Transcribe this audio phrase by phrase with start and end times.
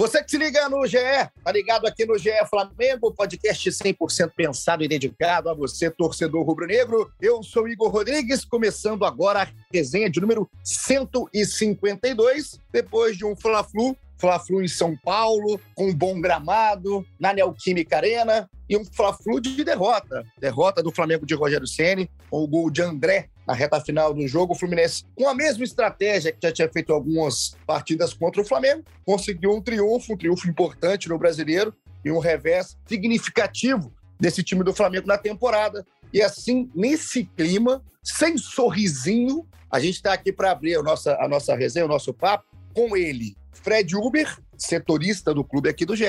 [0.00, 0.96] Você que se liga no GE,
[1.44, 7.12] tá ligado aqui no GE Flamengo, podcast 100% pensado e dedicado a você, torcedor rubro-negro.
[7.20, 13.94] Eu sou Igor Rodrigues, começando agora a resenha de número 152, depois de um Fla-Flu
[14.20, 19.64] Fla-Flu em São Paulo, com um bom gramado, na Neoquímica Arena, e um Fla-Flu de
[19.64, 20.24] derrota.
[20.38, 24.28] Derrota do Flamengo de Rogério Ceni com o gol de André na reta final do
[24.28, 24.52] jogo.
[24.52, 28.84] O Fluminense, com a mesma estratégia que já tinha feito algumas partidas contra o Flamengo,
[29.04, 34.74] conseguiu um triunfo, um triunfo importante no brasileiro e um revés significativo desse time do
[34.74, 35.84] Flamengo na temporada.
[36.12, 41.26] E assim, nesse clima, sem sorrisinho, a gente está aqui para abrir a nossa, a
[41.26, 46.04] nossa resenha, o nosso papo, com ele, Fred Uber, setorista do clube aqui do GE,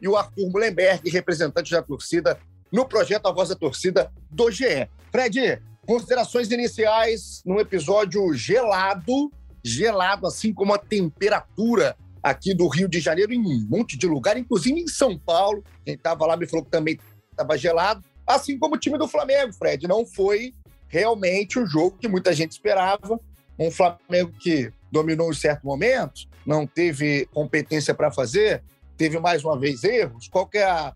[0.00, 2.38] e o Arthur Mullenberg, representante da torcida
[2.72, 4.88] no projeto A Voz da Torcida do GE.
[5.10, 9.30] Fred, considerações iniciais num episódio gelado,
[9.64, 14.36] gelado, assim como a temperatura aqui do Rio de Janeiro, em um monte de lugar,
[14.36, 15.62] inclusive em São Paulo.
[15.84, 16.98] Quem estava lá me falou que também
[17.30, 18.04] estava gelado.
[18.26, 19.86] Assim como o time do Flamengo, Fred.
[19.86, 20.52] Não foi
[20.88, 23.20] realmente o jogo que muita gente esperava.
[23.58, 28.62] Um Flamengo que dominou em certo momento, não teve competência para fazer,
[28.96, 30.28] teve mais uma vez erros.
[30.28, 30.94] Qual é a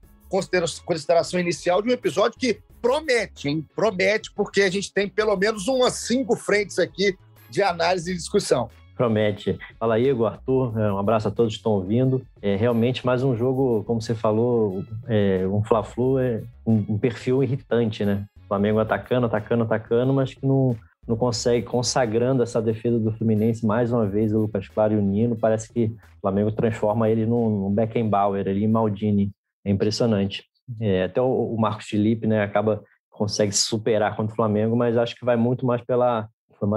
[0.84, 3.66] consideração inicial de um episódio que promete, hein?
[3.74, 7.16] Promete, porque a gente tem pelo menos umas cinco frentes aqui
[7.50, 8.70] de análise e discussão.
[8.96, 9.58] Promete.
[9.78, 12.24] Fala aí, Igor, Arthur, é, um abraço a todos que estão ouvindo.
[12.42, 17.42] É realmente mais um jogo, como você falou, é, um Fla-Flu é um, um perfil
[17.42, 18.26] irritante, né?
[18.46, 23.92] Flamengo atacando, atacando, atacando, mas que não, não consegue, consagrando essa defesa do Fluminense mais
[23.92, 25.36] uma vez, o Lucas Claro e o Nino.
[25.36, 29.30] Parece que o Flamengo transforma ele num, num Beckenbauer ali em Maldini.
[29.64, 30.44] É impressionante.
[30.80, 34.96] É, até o, o Marcos Felipe né, acaba consegue se superar contra o Flamengo, mas
[34.96, 36.28] acho que vai muito mais pela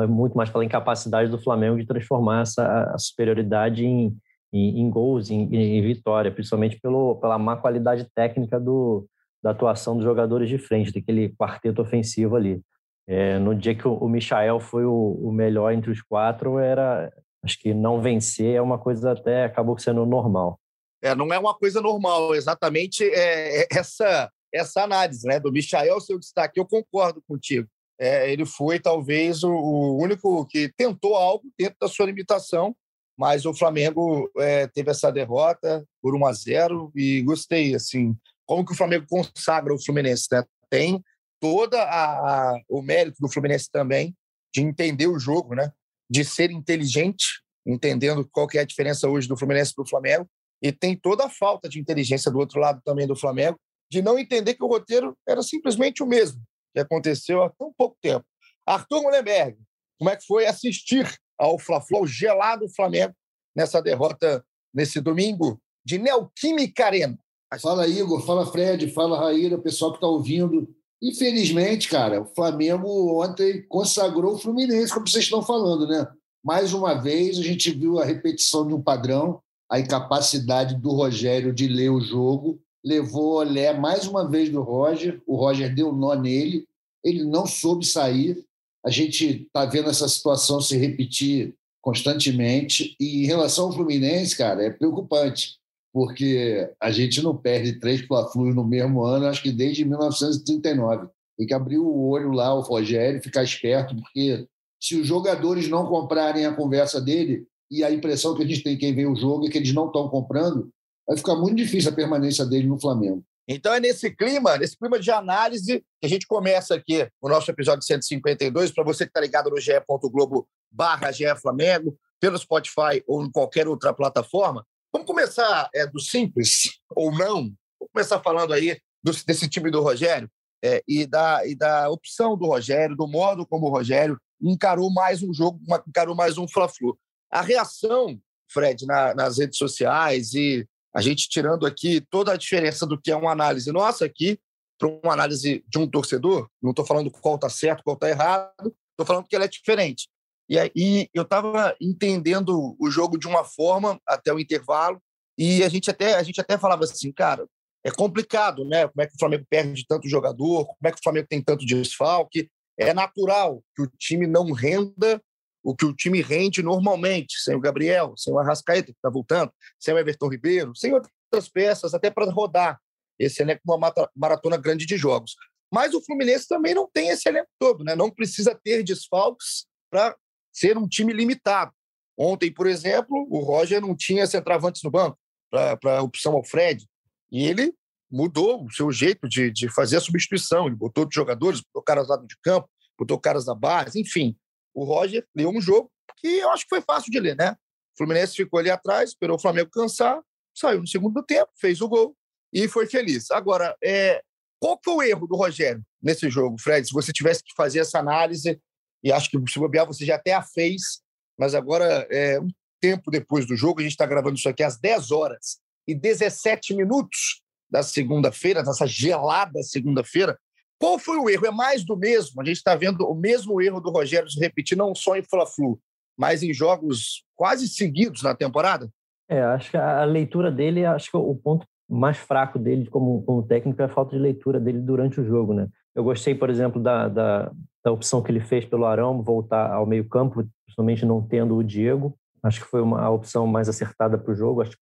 [0.09, 4.15] muito mais pela incapacidade do Flamengo de transformar essa superioridade em,
[4.51, 9.05] em, em gols, em, em, vitória, principalmente pelo, pela má qualidade técnica do,
[9.43, 12.61] da atuação dos jogadores de frente, daquele quarteto ofensivo ali.
[13.07, 17.11] É, no dia que o, Michael foi o, o, melhor entre os quatro, era
[17.43, 20.57] acho que não vencer é uma coisa até acabou sendo normal.
[21.01, 25.99] É, não é uma coisa normal, exatamente é, é essa essa análise né, do Michael,
[25.99, 27.67] seu destaque, eu concordo contigo.
[27.99, 32.75] É, ele foi talvez o, o, único que tentou algo dentro da sua limitação,
[33.17, 38.15] mas o Flamengo é, teve essa derrota por 1 a 0 e gostei assim
[38.45, 40.43] como que o Flamengo consagra o Fluminense né?
[40.69, 41.03] tem
[41.43, 44.15] toda a, o mérito do Fluminense também
[44.55, 45.69] de entender o jogo né
[46.09, 50.25] de ser inteligente entendendo qual que é a diferença hoje do Fluminense para o Flamengo
[50.61, 53.59] e tem toda a falta de inteligência do outro lado também do Flamengo
[53.91, 56.41] de não entender que o roteiro era simplesmente o mesmo
[56.73, 58.25] que aconteceu há tão pouco tempo.
[58.65, 59.57] Arthur Mullenberg,
[59.99, 63.13] como é que foi assistir ao Fla-Flu, gelado Flamengo,
[63.53, 64.43] nessa derrota
[64.73, 67.19] nesse domingo de Neoquímica Arena?
[67.61, 68.25] Fala, Igor.
[68.25, 68.89] Fala, Fred.
[68.91, 70.73] Fala, Raíra, pessoal que está ouvindo.
[71.03, 76.07] Infelizmente, cara, o Flamengo ontem consagrou o Fluminense, como vocês estão falando, né?
[76.41, 81.53] Mais uma vez, a gente viu a repetição de um padrão, a incapacidade do Rogério
[81.53, 86.15] de ler o jogo levou Olé mais uma vez do Roger, o Roger deu nó
[86.15, 86.67] nele,
[87.03, 88.43] ele não soube sair.
[88.85, 92.95] A gente está vendo essa situação se repetir constantemente.
[92.99, 95.57] E em relação ao Fluminense, cara, é preocupante,
[95.93, 101.07] porque a gente não perde três Fla-Flus no mesmo ano, acho que desde 1939.
[101.37, 104.47] Tem que abrir o olho lá, o Rogério, ficar esperto, porque
[104.81, 108.77] se os jogadores não comprarem a conversa dele, e a impressão que a gente tem
[108.77, 110.69] quem vê o jogo é que eles não estão comprando,
[111.07, 113.23] vai ficar muito difícil a permanência dele no Flamengo.
[113.47, 117.49] Então é nesse clima, nesse clima de análise, que a gente começa aqui o nosso
[117.49, 118.71] episódio 152.
[118.71, 123.93] Para você que está ligado no ge.globo barra Flamengo, pelo Spotify ou em qualquer outra
[123.93, 127.51] plataforma, vamos começar é, do simples ou não.
[127.79, 130.29] Vamos começar falando aí do, desse time do Rogério
[130.63, 135.23] é, e, da, e da opção do Rogério, do modo como o Rogério encarou mais
[135.23, 136.97] um jogo, encarou mais um Fla-Flu.
[137.31, 138.19] A reação,
[138.49, 143.09] Fred, na, nas redes sociais e a gente tirando aqui toda a diferença do que
[143.09, 144.39] é uma análise nossa aqui
[144.77, 148.75] para uma análise de um torcedor, não estou falando qual está certo, qual está errado,
[148.91, 150.07] estou falando que ela é diferente.
[150.49, 155.01] E aí eu estava entendendo o jogo de uma forma até o intervalo
[155.37, 157.47] e a gente até a gente até falava assim, cara,
[157.83, 158.87] é complicado, né?
[158.87, 160.65] Como é que o Flamengo perde tanto jogador?
[160.65, 162.49] Como é que o Flamengo tem tanto desfalque?
[162.77, 165.21] É natural que o time não renda
[165.63, 169.51] o que o time rende normalmente, sem o Gabriel, sem o Arrascaeta, que está voltando,
[169.79, 172.77] sem o Everton Ribeiro, sem outras peças, até para rodar
[173.17, 175.35] esse elenco uma maratona grande de jogos.
[175.71, 177.95] Mas o Fluminense também não tem esse elenco todo, né?
[177.95, 180.15] não precisa ter desfalques para
[180.53, 181.73] ser um time limitado.
[182.17, 185.17] Ontem, por exemplo, o Roger não tinha centravantes no banco.
[185.49, 186.87] Para opção ao Fred.
[187.31, 187.73] E ele
[188.11, 190.67] mudou o seu jeito de, de fazer a substituição.
[190.67, 194.37] Ele botou outros jogadores, botou caras lá de campo, botou caras da base, enfim.
[194.73, 197.51] O Roger leu um jogo que eu acho que foi fácil de ler, né?
[197.93, 200.19] O Fluminense ficou ali atrás, esperou o Flamengo cansar,
[200.53, 202.15] saiu no segundo tempo, fez o gol
[202.51, 203.29] e foi feliz.
[203.31, 204.21] Agora, é,
[204.59, 206.87] qual foi o erro do Rogério nesse jogo, Fred?
[206.87, 208.59] Se você tivesse que fazer essa análise,
[209.03, 211.01] e acho que se bobear você já até a fez,
[211.37, 212.47] mas agora, é, um
[212.81, 216.73] tempo depois do jogo, a gente está gravando isso aqui às 10 horas e 17
[216.73, 220.37] minutos da segunda-feira, dessa gelada segunda-feira.
[220.79, 221.45] Qual foi o erro?
[221.45, 222.41] É mais do mesmo.
[222.41, 225.79] A gente está vendo o mesmo erro do Rogério se repetir, não só em Fla-Flu,
[226.17, 228.89] mas em jogos quase seguidos na temporada?
[229.29, 233.43] É, acho que a leitura dele, acho que o ponto mais fraco dele como, como
[233.43, 235.67] técnico é a falta de leitura dele durante o jogo, né?
[235.95, 237.51] Eu gostei, por exemplo, da, da,
[237.83, 241.63] da opção que ele fez pelo Arão voltar ao meio campo, principalmente não tendo o
[241.63, 242.17] Diego.
[242.41, 244.61] Acho que foi uma, a opção mais acertada para o jogo.
[244.61, 244.77] Acho que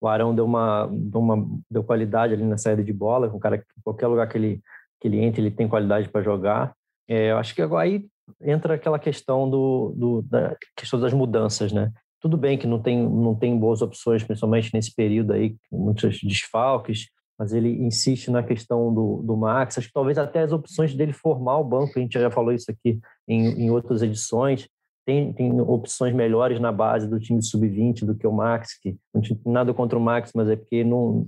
[0.00, 3.28] o Arão deu uma, deu uma deu qualidade ali na saída de bola.
[3.28, 4.60] O cara, qualquer lugar que ele,
[5.00, 6.74] que ele entre, ele tem qualidade para jogar.
[7.08, 8.06] É, eu acho que agora aí
[8.40, 11.92] entra aquela questão do, do, da questão das mudanças, né?
[12.20, 17.06] Tudo bem que não tem, não tem boas opções, principalmente nesse período aí, muitos desfalques,
[17.40, 19.78] mas ele insiste na questão do, do Max.
[19.78, 22.70] Acho que talvez até as opções dele formar o banco, a gente já falou isso
[22.70, 24.68] aqui em, em outras edições,
[25.06, 29.22] tem, tem opções melhores na base do time sub-20 do que o Max, que não
[29.22, 31.26] tem nada contra o Max, mas é porque não,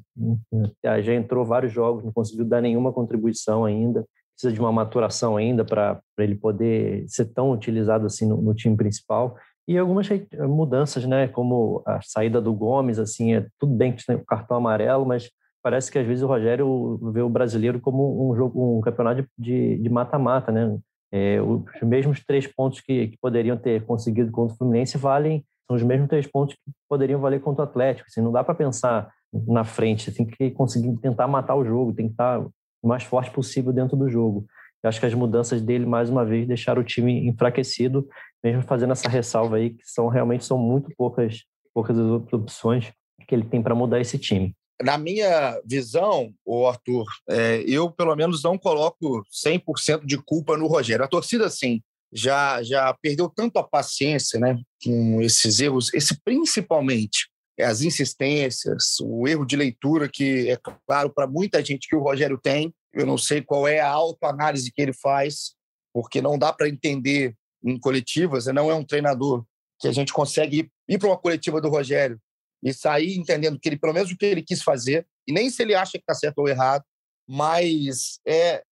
[1.03, 4.05] já entrou vários jogos, não conseguiu dar nenhuma contribuição ainda,
[4.35, 8.77] precisa de uma maturação ainda para ele poder ser tão utilizado assim no, no time
[8.77, 9.35] principal.
[9.67, 10.07] E algumas
[10.47, 14.59] mudanças, né, como a saída do Gomes, assim, é tudo bem que tem o cartão
[14.59, 15.31] amarelo, mas
[15.63, 19.89] parece que às vezes o Rogério vê o brasileiro como um jogo, um campeonato de
[19.91, 20.79] mata-mata, né?
[21.15, 25.77] É, os mesmos três pontos que, que, poderiam ter conseguido contra o Fluminense valem, são
[25.77, 28.09] os mesmos três pontos que poderiam valer contra o Atlético.
[28.09, 29.11] Assim, não dá para pensar
[29.47, 33.31] na frente, tem que conseguir tentar matar o jogo, tem que estar o mais forte
[33.31, 34.47] possível dentro do jogo.
[34.83, 38.09] Eu acho que as mudanças dele, mais uma vez, deixaram o time enfraquecido
[38.43, 42.93] mesmo fazendo essa ressalva aí, que são realmente são muito poucas, poucas opções
[43.27, 44.55] que ele tem para mudar esse time.
[44.83, 50.67] Na minha visão, o Arthur, é, eu pelo menos não coloco 100% de culpa no
[50.67, 51.05] Rogério.
[51.05, 51.81] A torcida, sim,
[52.13, 57.31] já, já perdeu tanto a paciência né, com esses erros, esse principalmente
[57.61, 62.39] as insistências, o erro de leitura que é claro para muita gente que o Rogério
[62.43, 62.75] tem.
[62.93, 65.55] Eu não sei qual é a autoanálise que ele faz,
[65.93, 69.45] porque não dá para entender em coletivas, não é um treinador
[69.79, 72.19] que a gente consegue ir, ir para uma coletiva do Rogério
[72.63, 75.63] e sair entendendo que ele, pelo menos o que ele quis fazer, e nem se
[75.63, 76.85] ele acha que está certo ou errado,
[77.29, 78.63] mas é,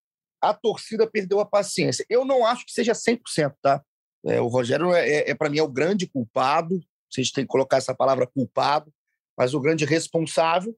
[0.41, 2.05] a torcida perdeu a paciência.
[2.09, 3.83] Eu não acho que seja 100%, tá?
[4.25, 6.79] É, o Rogério, é, é, é para mim, é o grande culpado,
[7.09, 8.93] vocês têm que colocar essa palavra culpado,
[9.37, 10.75] mas o grande responsável,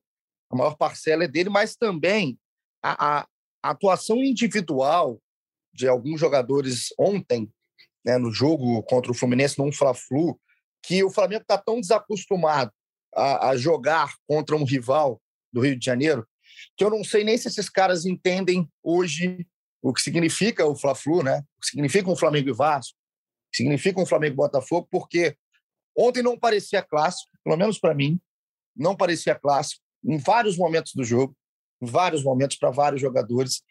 [0.49, 2.39] a maior parcela é dele, mas também
[2.81, 3.27] a, a,
[3.61, 5.19] a atuação individual
[5.73, 7.51] de alguns jogadores ontem
[8.05, 10.39] né, no jogo contra o Fluminense, num Fla-Flu,
[10.83, 12.71] que o Flamengo está tão desacostumado
[13.15, 15.21] a, a, jogar contra um rival
[15.51, 16.27] do Rio de Janeiro,
[16.75, 19.47] que eu não sei nem se esses caras entendem hoje
[19.81, 21.43] o que significa o Fla-Flu, né?
[21.57, 25.35] o que significa um Flamengo e Vasco, o que significa um Flamengo e Botafogo, porque
[25.95, 28.19] ontem não parecia clássico, pelo menos para mim,
[28.75, 31.35] não parecia clássico, em vários momentos do jogo,
[31.81, 33.61] em vários momentos para vários jogadores.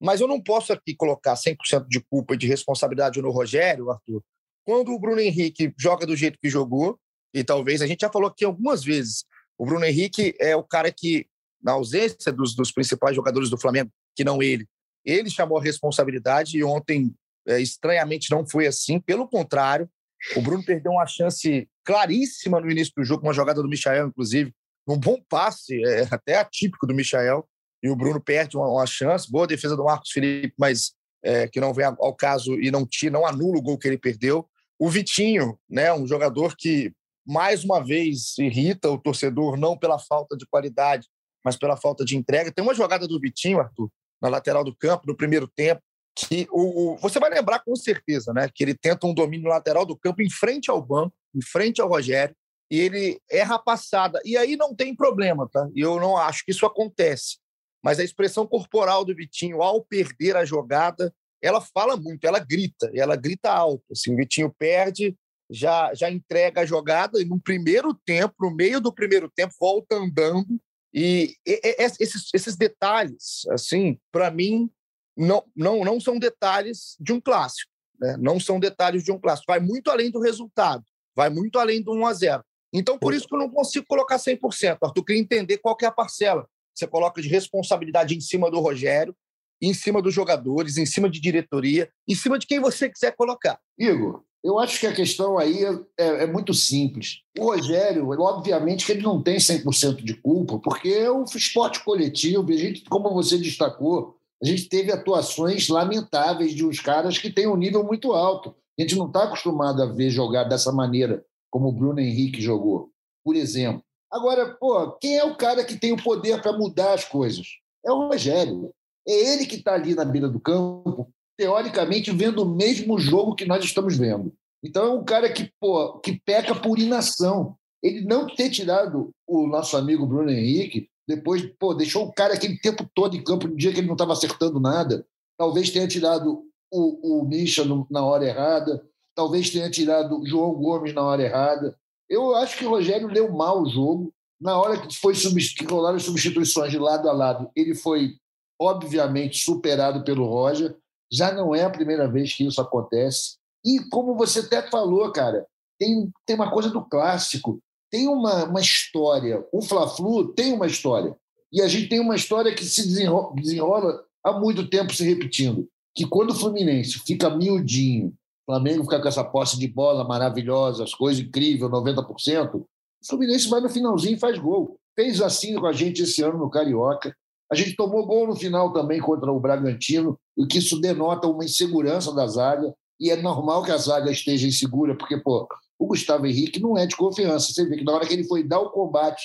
[0.00, 4.22] Mas eu não posso aqui colocar 100% de culpa e de responsabilidade no Rogério, Arthur,
[4.64, 6.98] quando o Bruno Henrique joga do jeito que jogou,
[7.34, 9.24] e talvez a gente já falou aqui algumas vezes,
[9.58, 11.26] o Bruno Henrique é o cara que,
[11.62, 14.66] na ausência dos, dos principais jogadores do Flamengo, que não ele,
[15.04, 17.14] ele chamou a responsabilidade e ontem,
[17.46, 19.00] é, estranhamente, não foi assim.
[19.00, 19.88] Pelo contrário,
[20.36, 24.52] o Bruno perdeu uma chance claríssima no início do jogo, uma jogada do Michael, inclusive,
[24.86, 27.46] um bom passe, é, até atípico do Michael,
[27.82, 29.30] e o Bruno perde uma, uma chance.
[29.30, 33.12] Boa defesa do Marcos Felipe, mas é, que não vem ao caso e não tira,
[33.12, 34.48] não anula o gol que ele perdeu.
[34.78, 36.92] O Vitinho, né, um jogador que
[37.26, 41.08] mais uma vez irrita o torcedor, não pela falta de qualidade,
[41.44, 42.52] mas pela falta de entrega.
[42.52, 45.82] Tem uma jogada do Vitinho, Arthur, na lateral do campo, no primeiro tempo,
[46.14, 48.48] que o, o, você vai lembrar com certeza, né?
[48.54, 51.88] Que ele tenta um domínio lateral do campo em frente ao banco, em frente ao
[51.88, 52.34] Rogério,
[52.70, 54.20] e ele erra a passada.
[54.24, 55.68] E aí não tem problema, tá?
[55.74, 57.42] Eu não acho que isso acontece
[57.82, 61.12] mas a expressão corporal do Vitinho ao perder a jogada,
[61.42, 63.84] ela fala muito, ela grita, ela grita alto.
[63.90, 65.16] Assim, o Vitinho perde,
[65.52, 69.96] já, já entrega a jogada e no primeiro tempo, no meio do primeiro tempo, volta
[69.96, 70.60] andando.
[70.94, 74.70] E, e, e esses, esses detalhes, assim, para mim,
[75.16, 77.70] não, não, não são detalhes de um clássico.
[78.00, 78.16] Né?
[78.18, 79.52] Não são detalhes de um clássico.
[79.52, 83.28] Vai muito além do resultado, vai muito além do 1 a 0 Então, por isso
[83.28, 84.78] que eu não consigo colocar 100%.
[84.82, 86.48] Arthur, eu queria entender qual que é a parcela.
[86.74, 89.14] Você coloca de responsabilidade em cima do Rogério,
[89.60, 93.60] em cima dos jogadores, em cima de diretoria, em cima de quem você quiser colocar.
[93.78, 95.64] Igor, eu acho que a questão aí
[95.98, 97.20] é, é muito simples.
[97.38, 102.50] O Rogério, obviamente que ele não tem 100% de culpa, porque é um esporte coletivo,
[102.50, 107.46] a gente, como você destacou, a gente teve atuações lamentáveis de uns caras que têm
[107.46, 108.54] um nível muito alto.
[108.76, 112.90] A gente não está acostumado a ver jogar dessa maneira, como o Bruno Henrique jogou,
[113.24, 113.84] por exemplo.
[114.10, 117.46] Agora, pô, quem é o cara que tem o poder para mudar as coisas?
[117.86, 118.74] É o Rogério.
[119.06, 121.08] É ele que está ali na beira do campo,
[121.42, 124.32] teoricamente, vendo o mesmo jogo que nós estamos vendo.
[124.64, 127.56] Então, é um cara que, pô, que peca por inação.
[127.82, 132.56] Ele não ter tirado o nosso amigo Bruno Henrique, depois, pô, deixou o cara aquele
[132.60, 135.04] tempo todo em campo no dia que ele não estava acertando nada.
[135.36, 138.80] Talvez tenha tirado o, o Misha no, na hora errada,
[139.16, 141.76] talvez tenha tirado o João Gomes na hora errada.
[142.08, 144.14] Eu acho que o Rogério leu mal o jogo.
[144.40, 148.14] Na hora que foi que rolaram as substituições de lado a lado, ele foi
[148.60, 150.76] obviamente superado pelo Roger.
[151.12, 153.36] Já não é a primeira vez que isso acontece.
[153.64, 155.46] E como você até falou, cara,
[155.78, 159.44] tem, tem uma coisa do clássico, tem uma, uma história.
[159.52, 161.14] O Fla-Flu tem uma história.
[161.52, 165.68] E a gente tem uma história que se desenrola, desenrola há muito tempo se repetindo
[165.94, 170.84] que quando o Fluminense fica miudinho, o Flamengo fica com essa posse de bola maravilhosa,
[170.84, 172.66] as coisas incríveis, 90%, o
[173.06, 174.78] Fluminense vai no finalzinho e faz gol.
[174.94, 177.14] Fez assim com a gente esse ano no Carioca.
[177.50, 181.44] A gente tomou gol no final também contra o Bragantino, o que isso denota uma
[181.44, 182.74] insegurança da zaga.
[182.98, 185.48] E é normal que a zaga esteja insegura, porque pô,
[185.78, 187.52] o Gustavo Henrique não é de confiança.
[187.52, 189.24] Você vê que na hora que ele foi dar o combate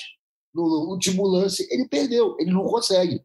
[0.52, 3.22] no último lance, ele perdeu, ele não consegue.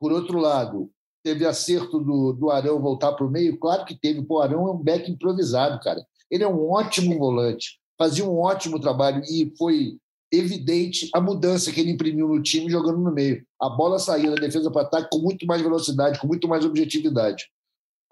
[0.00, 0.90] Por outro lado,
[1.22, 3.58] Teve acerto do, do Arão voltar para o meio?
[3.58, 4.24] Claro que teve.
[4.26, 6.02] O Arão é um back improvisado, cara.
[6.30, 9.98] Ele é um ótimo volante, fazia um ótimo trabalho e foi
[10.32, 13.44] evidente a mudança que ele imprimiu no time jogando no meio.
[13.60, 17.48] A bola saía da defesa para ataque com muito mais velocidade, com muito mais objetividade.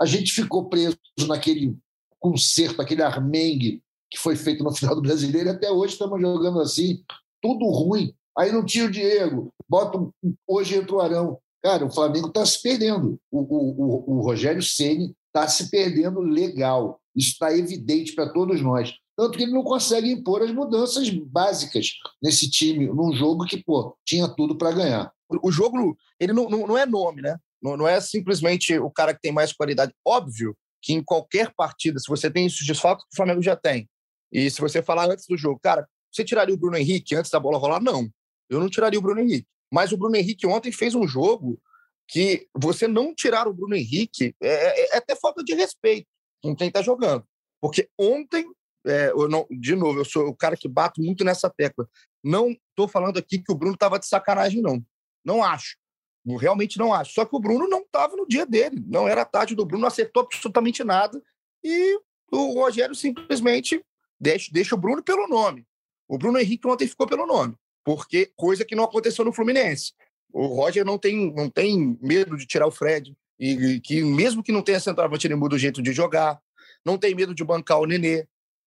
[0.00, 0.96] A gente ficou preso
[1.26, 1.76] naquele
[2.18, 5.50] concerto, aquele armengue que foi feito no final do Brasileiro.
[5.50, 7.02] Até hoje estamos jogando assim,
[7.42, 8.14] tudo ruim.
[8.38, 9.98] Aí não tinha o Diego, bota
[10.46, 11.38] hoje entra o Arão.
[11.62, 13.18] Cara, o Flamengo está se perdendo.
[13.30, 17.00] O, o, o, Rogério Ceni está se perdendo legal.
[17.14, 18.94] Isso está evidente para todos nós.
[19.16, 21.92] Tanto que ele não consegue impor as mudanças básicas
[22.22, 25.12] nesse time, num jogo que, pô, tinha tudo para ganhar.
[25.42, 27.36] O jogo, ele não, não, não é nome, né?
[27.62, 29.94] Não, não, é simplesmente o cara que tem mais qualidade.
[30.06, 33.88] Óbvio que em qualquer partida, se você tem esses desfalques, o Flamengo já tem.
[34.30, 37.40] E se você falar antes do jogo, cara, você tiraria o Bruno Henrique antes da
[37.40, 37.80] bola rolar?
[37.80, 38.08] Não.
[38.48, 39.48] Eu não tiraria o Bruno Henrique.
[39.72, 41.60] Mas o Bruno Henrique ontem fez um jogo
[42.08, 46.06] que você não tirar o Bruno Henrique é, é, é até falta de respeito
[46.42, 47.24] com quem está jogando.
[47.60, 48.46] Porque ontem,
[48.86, 51.88] é, não, de novo, eu sou o cara que bato muito nessa tecla.
[52.22, 54.84] Não estou falando aqui que o Bruno estava de sacanagem, não.
[55.24, 55.76] Não acho.
[56.24, 57.12] Eu realmente não acho.
[57.12, 58.82] Só que o Bruno não estava no dia dele.
[58.86, 61.22] Não era a tarde do Bruno, não acertou absolutamente nada.
[61.62, 61.98] E
[62.32, 63.84] o Rogério simplesmente
[64.20, 65.66] deixa, deixa o Bruno pelo nome.
[66.08, 69.92] O Bruno Henrique ontem ficou pelo nome porque coisa que não aconteceu no Fluminense.
[70.32, 74.50] O Roger não tem, não tem medo de tirar o Fred, e que mesmo que
[74.50, 76.40] não tenha centroavante, ele muda o jeito de jogar,
[76.84, 78.26] não tem medo de bancar o Nenê.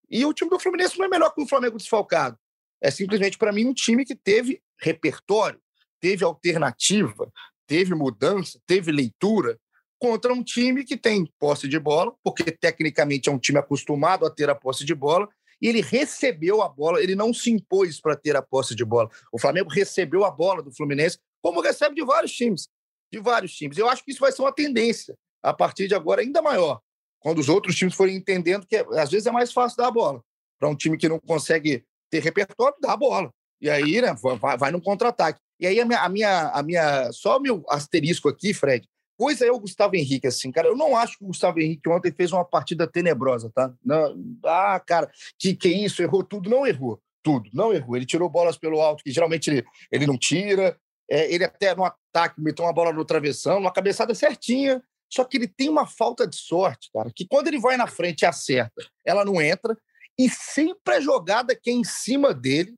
[0.10, 2.38] E o time do Fluminense não é melhor que o Flamengo desfalcado.
[2.82, 5.60] É simplesmente, para mim, um time que teve repertório,
[6.00, 7.32] teve alternativa,
[7.68, 9.60] teve mudança, teve leitura,
[10.00, 14.30] contra um time que tem posse de bola, porque tecnicamente é um time acostumado a
[14.30, 15.28] ter a posse de bola,
[15.62, 19.10] e ele recebeu a bola, ele não se impôs para ter a posse de bola.
[19.30, 22.70] O Flamengo recebeu a bola do Fluminense, como recebe de vários times.
[23.12, 23.78] De vários times.
[23.78, 26.80] Eu acho que isso vai ser uma tendência a partir de agora ainda maior,
[27.20, 30.22] quando os outros times forem entendendo que às vezes é mais fácil dar a bola.
[30.60, 33.32] Para um time que não consegue ter repertório, dá a bola.
[33.62, 35.40] E aí, né, vai, vai no contra-ataque.
[35.60, 38.88] E aí, a minha, a minha, a minha, só o meu asterisco aqui, Fred,
[39.20, 40.70] Coisa é o Gustavo Henrique, assim, cara.
[40.70, 43.70] Eu não acho que o Gustavo Henrique ontem fez uma partida tenebrosa, tá?
[43.84, 46.02] Não, ah, cara, que, que isso?
[46.02, 46.50] Errou tudo?
[46.50, 47.02] Não errou.
[47.22, 47.98] Tudo, não errou.
[47.98, 50.78] Ele tirou bolas pelo alto, que geralmente ele, ele não tira.
[51.12, 54.82] É, ele até no ataque meteu uma bola no travessão, uma cabeçada certinha.
[55.10, 58.22] Só que ele tem uma falta de sorte, cara, que quando ele vai na frente
[58.22, 59.78] e acerta, ela não entra.
[60.18, 62.76] E sempre a jogada que é em cima dele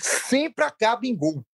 [0.00, 1.44] sempre acaba em gol.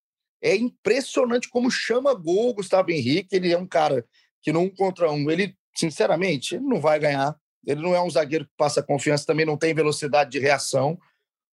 [0.43, 3.35] É impressionante como chama gol o Gustavo Henrique.
[3.35, 4.05] Ele é um cara
[4.43, 7.37] que no um contra um, ele, sinceramente, ele não vai ganhar.
[7.67, 10.99] Ele não é um zagueiro que passa confiança, também não tem velocidade de reação,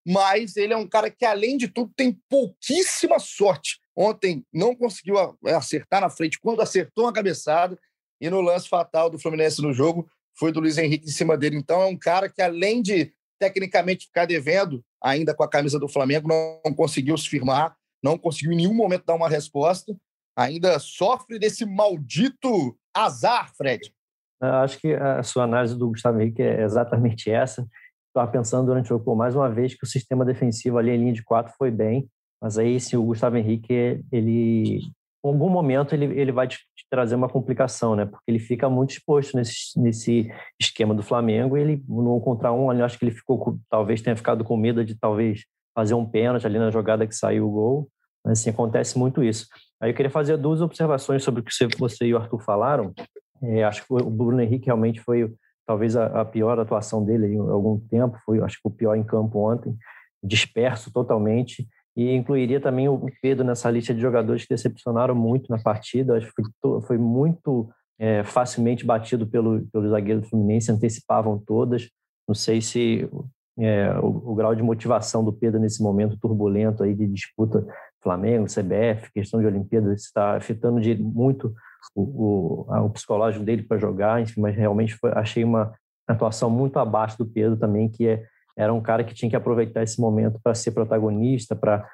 [0.05, 3.79] mas ele é um cara que, além de tudo, tem pouquíssima sorte.
[3.95, 5.15] Ontem não conseguiu
[5.45, 7.77] acertar na frente, quando acertou uma cabeçada,
[8.19, 10.07] e no lance fatal do Fluminense no jogo
[10.37, 11.57] foi do Luiz Henrique em cima dele.
[11.57, 15.87] Então é um cara que, além de tecnicamente ficar devendo, ainda com a camisa do
[15.87, 19.95] Flamengo, não, conseguiu se firmar, não conseguiu em nenhum momento dar uma resposta,
[20.35, 23.93] ainda sofre desse maldito azar, Fred.
[24.41, 27.65] Eu acho que a sua análise do Gustavo Henrique é exatamente essa.
[28.07, 31.13] Estava pensando durante o jogo, mais uma vez, que o sistema defensivo ali em linha
[31.13, 32.09] de quatro foi bem,
[32.41, 34.81] mas aí se o Gustavo Henrique, ele,
[35.25, 38.05] em algum momento, ele, ele vai te, trazer uma complicação, né?
[38.05, 41.57] Porque ele fica muito exposto nesse, nesse esquema do Flamengo.
[41.57, 44.95] Ele, no contra um, eu acho que ele ficou, talvez tenha ficado com medo de
[44.95, 47.89] talvez fazer um pênalti ali na jogada que saiu o gol.
[48.23, 49.47] Mas assim, acontece muito isso.
[49.81, 52.93] Aí eu queria fazer duas observações sobre o que você e o Arthur falaram.
[53.41, 55.31] É, acho que o Bruno Henrique realmente foi
[55.65, 59.03] talvez a, a, pior atuação dele em algum tempo, foi acho que o pior em
[59.03, 59.75] campo ontem,
[60.23, 61.67] disperso totalmente.
[61.95, 66.17] E incluiria também o Pedro nessa lista de jogadores que decepcionaram muito na partida.
[66.17, 71.89] Acho que foi, foi muito é, facilmente batido pelo, pelo zagueiro do Fluminense, antecipavam todas.
[72.27, 73.09] Não sei se
[73.57, 77.65] é, o, o, grau de motivação do Pedro nesse momento turbulento aí de disputa
[78.01, 81.55] Flamengo, CBF, questão de Olimpíadas, está afetando de, muito
[81.95, 85.73] o, o, o, psicológico dele para jogar, enfim, mas realmente foi, achei uma
[86.07, 88.23] atuação muito abaixo do Pedro também, que é,
[88.57, 91.87] era um cara que tinha que aproveitar esse momento para ser protagonista, para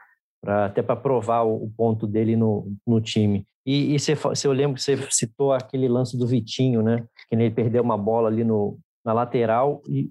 [0.66, 3.46] até para provar o, ponto dele no, no time.
[3.66, 4.14] E, se,
[4.44, 7.06] eu lembro que você citou aquele lance do Vitinho, né?
[7.30, 10.10] Que ele perdeu uma bola ali no, na lateral e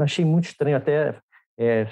[0.00, 1.18] achei muito estranho até
[1.58, 1.86] é,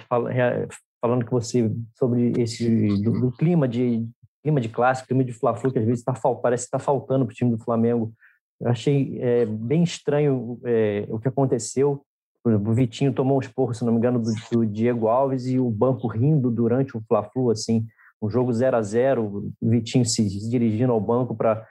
[1.00, 4.08] falando que você sobre esse do, do, clima de
[4.42, 7.32] clima de clássico, clima de fla-flu que às vezes tá, parece que está faltando para
[7.32, 8.12] o time do Flamengo.
[8.58, 12.02] Eu achei é, bem estranho é, o que aconteceu.
[12.44, 15.70] O Vitinho tomou um esporro, se não me engano, do, do Diego Alves e o
[15.70, 17.86] banco rindo durante o fla-flu, assim,
[18.22, 21.66] um jogo 0 a 0 o Vitinho se dirigindo ao banco para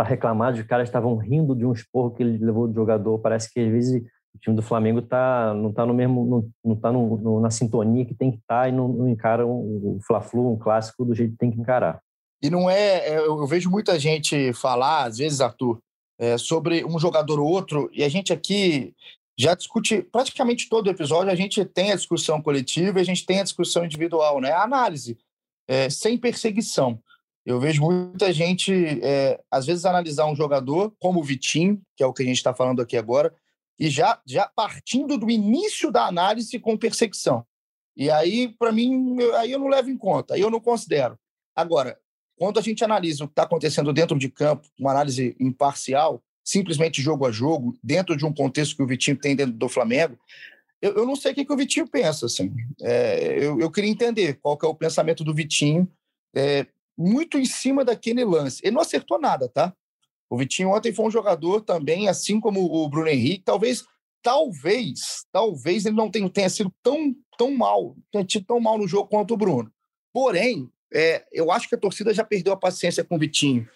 [0.00, 3.18] reclamar, os caras estavam rindo de um esporro que ele levou do jogador.
[3.18, 4.02] Parece que às vezes
[4.34, 6.90] o time do Flamengo tá, não está no mesmo, não, tá
[7.40, 10.58] na sintonia que tem que estar tá e não, não encara um, o Fla-Flu, um
[10.58, 12.00] clássico, do jeito que tem que encarar.
[12.42, 15.78] E não é, é eu vejo muita gente falar, às vezes, Arthur,
[16.18, 18.92] é, sobre um jogador ou outro, e a gente aqui
[19.38, 23.44] já discute praticamente todo episódio, a gente tem a discussão coletiva a gente tem a
[23.44, 24.52] discussão individual, né?
[24.52, 25.18] A análise,
[25.66, 27.00] é, sem perseguição.
[27.44, 32.06] Eu vejo muita gente, é, às vezes, analisar um jogador como o Vitinho, que é
[32.06, 33.34] o que a gente está falando aqui agora,
[33.78, 37.44] e já, já partindo do início da análise com perseguição.
[37.96, 41.18] E aí, para mim, eu, aí eu não levo em conta, aí eu não considero.
[41.54, 41.98] Agora,
[42.36, 47.00] quando a gente analisa o que está acontecendo dentro de campo, uma análise imparcial, simplesmente
[47.00, 50.18] jogo a jogo, dentro de um contexto que o Vitinho tem dentro do Flamengo,
[50.80, 52.26] eu, eu não sei o que, que o Vitinho pensa.
[52.26, 52.54] Assim.
[52.82, 55.90] É, eu, eu, queria entender qual que é o pensamento do Vitinho,
[56.36, 58.60] é, muito em cima daquele lance.
[58.62, 59.74] Ele não acertou nada, tá?
[60.28, 63.84] O Vitinho ontem foi um jogador também, assim como o Bruno Henrique, talvez,
[64.22, 68.86] talvez, talvez ele não tenha, tenha sido tão, tão mal, tenha tido tão mal no
[68.86, 69.72] jogo quanto o Bruno.
[70.12, 73.68] Porém, é, eu acho que a torcida já perdeu a paciência com o Vitinho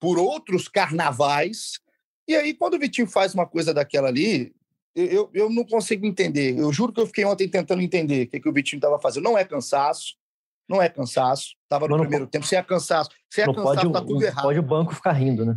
[0.00, 1.80] por outros carnavais.
[2.28, 4.54] E aí, quando o Vitinho faz uma coisa daquela ali,
[4.94, 6.58] eu, eu não consigo entender.
[6.58, 9.24] Eu juro que eu fiquei ontem tentando entender o que, que o Vitinho estava fazendo.
[9.24, 10.16] Não é cansaço,
[10.68, 11.54] não é cansaço.
[11.64, 13.10] Estava no primeiro tempo, sem é cansaço.
[13.30, 14.44] Sem é cansaço, pode, tá tudo errado.
[14.44, 15.54] Pode o banco ficar rindo, né?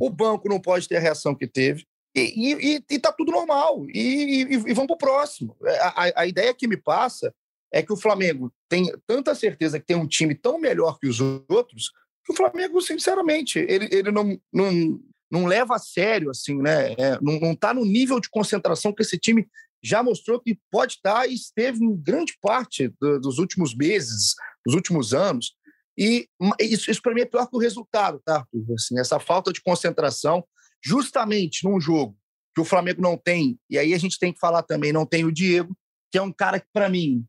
[0.00, 1.84] O banco não pode ter a reação que teve.
[2.16, 3.84] E, e, e tá tudo normal.
[3.88, 5.56] E, e, e vamos para o próximo.
[5.64, 7.32] É, a, a ideia que me passa
[7.72, 11.20] é que o Flamengo tem tanta certeza que tem um time tão melhor que os
[11.20, 11.92] outros
[12.24, 15.00] que o Flamengo, sinceramente, ele, ele não, não,
[15.30, 16.92] não leva a sério, assim, né?
[16.92, 19.46] É, não está no nível de concentração que esse time
[19.82, 24.34] já mostrou que pode estar tá e esteve em grande parte do, dos últimos meses,
[24.64, 25.54] dos últimos anos.
[25.96, 26.28] E
[26.60, 28.46] isso, isso para mim é pior que o resultado, tá?
[28.74, 30.44] Assim, essa falta de concentração,
[30.82, 32.16] justamente num jogo
[32.54, 35.24] que o Flamengo não tem, e aí a gente tem que falar também, não tem
[35.24, 35.76] o Diego,
[36.10, 37.24] que é um cara que, para mim,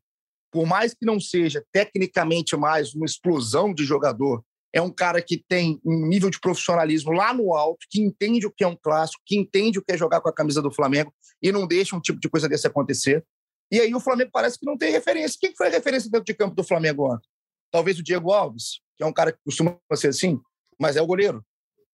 [0.50, 5.42] por mais que não seja tecnicamente mais uma explosão de jogador, é um cara que
[5.48, 9.22] tem um nível de profissionalismo lá no alto, que entende o que é um clássico,
[9.26, 12.00] que entende o que é jogar com a camisa do Flamengo e não deixa um
[12.00, 13.24] tipo de coisa desse acontecer.
[13.70, 15.36] E aí o Flamengo parece que não tem referência.
[15.40, 17.28] Quem foi a referência dentro de campo do Flamengo ontem?
[17.70, 20.40] Talvez o Diego Alves, que é um cara que costuma ser assim,
[20.78, 21.44] mas é o goleiro.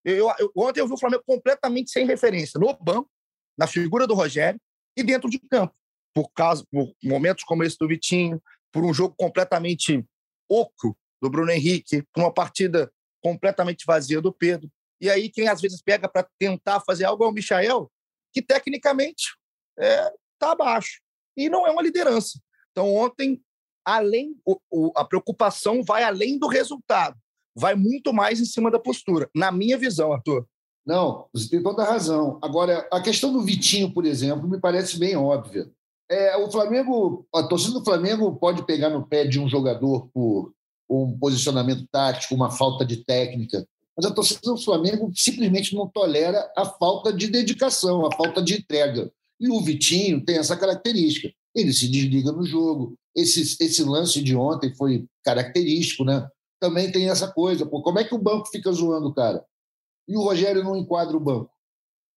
[0.05, 3.11] Eu, eu, ontem eu vi o Flamengo completamente sem referência, no banco,
[3.59, 4.61] na figura do Rogério
[4.97, 5.75] e dentro de campo.
[6.15, 8.41] Por, causa, por momentos como esse do Vitinho,
[8.73, 10.05] por um jogo completamente
[10.49, 12.91] oco do Bruno Henrique, uma partida
[13.23, 14.71] completamente vazia do Pedro.
[15.01, 17.91] E aí, quem às vezes pega para tentar fazer algo é o Michael,
[18.33, 19.35] que tecnicamente
[19.79, 21.01] está é, tá abaixo.
[21.37, 22.41] E não é uma liderança.
[22.71, 23.43] Então, ontem
[23.87, 27.17] além o, o, a preocupação vai além do resultado,
[27.55, 30.47] vai muito mais em cima da postura, na minha visão, Arthur.
[30.85, 32.39] Não, você tem toda a razão.
[32.43, 35.71] Agora, a questão do Vitinho, por exemplo, me parece bem óbvia.
[36.09, 40.53] É, o Flamengo, a torcida do Flamengo pode pegar no pé de um jogador por
[40.89, 46.53] um posicionamento tático, uma falta de técnica, mas a torcida do Flamengo simplesmente não tolera
[46.57, 49.11] a falta de dedicação, a falta de entrega.
[49.41, 51.33] E o Vitinho tem essa característica.
[51.55, 52.95] Ele se desliga no jogo.
[53.15, 56.29] Esse, esse lance de ontem foi característico, né?
[56.61, 57.65] Também tem essa coisa.
[57.65, 59.43] Pô, como é que o banco fica zoando o cara?
[60.07, 61.51] E o Rogério não enquadra o banco.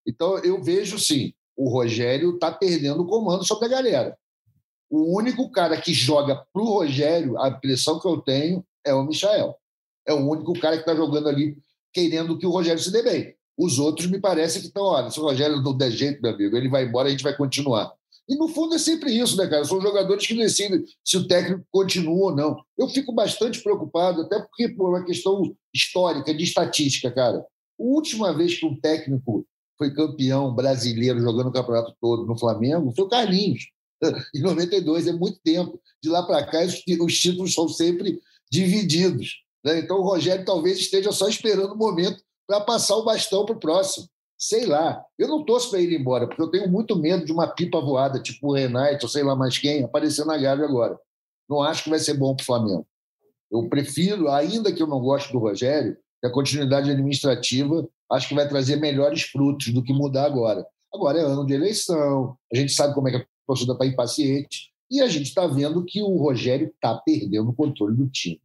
[0.06, 4.18] Então, eu vejo, sim, o Rogério está perdendo o comando sobre a galera.
[4.90, 9.06] O único cara que joga para o Rogério, a impressão que eu tenho, é o
[9.06, 9.54] Michael.
[10.06, 11.56] É o único cara que está jogando ali
[11.92, 13.34] querendo que o Rogério se dê bem.
[13.56, 16.56] Os outros me parece que estão, olha, se o Rogério não der jeito, meu amigo,
[16.56, 17.92] ele vai embora, a gente vai continuar.
[18.28, 19.64] E no fundo é sempre isso, né, cara?
[19.64, 22.56] São jogadores que decidem se o técnico continua ou não.
[22.78, 27.38] Eu fico bastante preocupado, até porque por uma questão histórica, de estatística, cara.
[27.38, 27.44] A
[27.78, 29.44] última vez que um técnico
[29.76, 33.66] foi campeão brasileiro jogando o campeonato todo no Flamengo foi o Carlinhos,
[34.34, 35.80] em 92, é muito tempo.
[36.02, 39.42] De lá para cá, os, títulos são sempre divididos.
[39.64, 39.80] Né?
[39.80, 43.60] Então, o Rogério talvez esteja só esperando o momento para passar o bastão para o
[43.60, 44.08] próximo.
[44.38, 45.04] Sei lá.
[45.18, 47.80] Eu não torço para ele ir embora, porque eu tenho muito medo de uma pipa
[47.80, 50.98] voada, tipo o Renate, ou sei lá mais quem, aparecer na Gávea agora.
[51.48, 52.86] Não acho que vai ser bom para o Flamengo.
[53.50, 58.34] Eu prefiro, ainda que eu não goste do Rogério, que a continuidade administrativa acho que
[58.34, 60.66] vai trazer melhores frutos do que mudar agora.
[60.92, 64.70] Agora é ano de eleição, a gente sabe como é que a torcida está impaciente,
[64.88, 68.40] e a gente está vendo que o Rogério está perdendo o controle do time.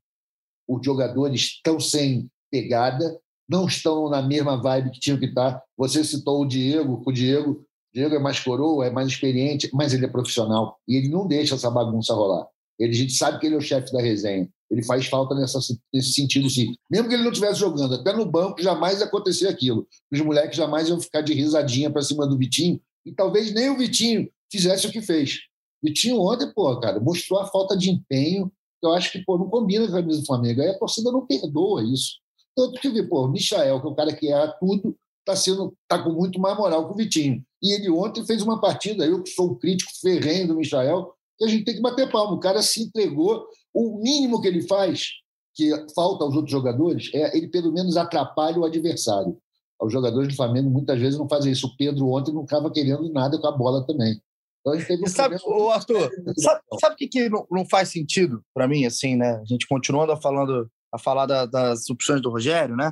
[0.68, 5.54] Os jogadores estão sem pegada, não estão na mesma vibe que tinham que estar.
[5.54, 5.63] Tá.
[5.78, 7.63] Você citou o Diego, o Diego,
[7.94, 11.54] Diego é mais coroa, é mais experiente, mas ele é profissional e ele não deixa
[11.54, 12.48] essa bagunça rolar.
[12.80, 14.50] Ele, a gente sabe que ele é o chefe da resenha.
[14.70, 15.60] Ele faz falta nessa,
[15.94, 16.76] nesse sentido, sim.
[16.89, 19.88] Mesmo que ele não estivesse jogando, até no banco jamais ia acontecer aquilo.
[20.12, 23.78] Os moleques jamais iam ficar de risadinha para cima do Vitinho, e talvez nem o
[23.78, 25.39] Vitinho fizesse o que fez.
[25.84, 28.52] Vitinho ontem, pô, cara, mostrou a falta de empenho.
[28.82, 30.62] Eu acho que, pô, não combina com a camisa do Flamengo.
[30.62, 32.20] Aí a torcida não perdoa isso.
[32.56, 36.02] Tanto que, pô, o Michael, que é o cara que erra tudo, está sendo tá
[36.02, 37.44] com muito mais moral que o Vitinho.
[37.62, 41.46] E ele ontem fez uma partida, eu que sou um crítico ferrenho do Michael, que
[41.46, 42.34] a gente tem que bater palma.
[42.34, 43.46] O cara se entregou.
[43.74, 45.10] O mínimo que ele faz,
[45.54, 49.38] que falta aos outros jogadores, é ele pelo menos atrapalha o adversário.
[49.82, 51.68] Os jogadores do Flamengo muitas vezes não fazem isso.
[51.68, 54.22] O Pedro ontem não estava querendo nada com a bola também.
[54.67, 58.86] Então sabe, o Arthur, sabe, sabe o que, que não, não faz sentido para mim,
[58.86, 59.36] assim, né?
[59.36, 62.91] A gente continuando a, falando, a falar da, das opções do Rogério, né?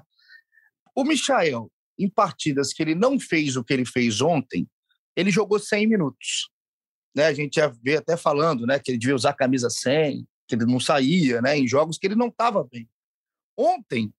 [0.96, 4.68] O Michael, em partidas que ele não fez o que ele fez ontem,
[5.16, 6.54] ele jogou 100 minutos
[7.16, 7.28] né?
[7.28, 10.56] A gente já vê até falando, né, que ele devia usar a camisa 100, que
[10.56, 12.90] ele não saía, né, em jogos que ele não estava bem.
[13.58, 14.12] Ontem,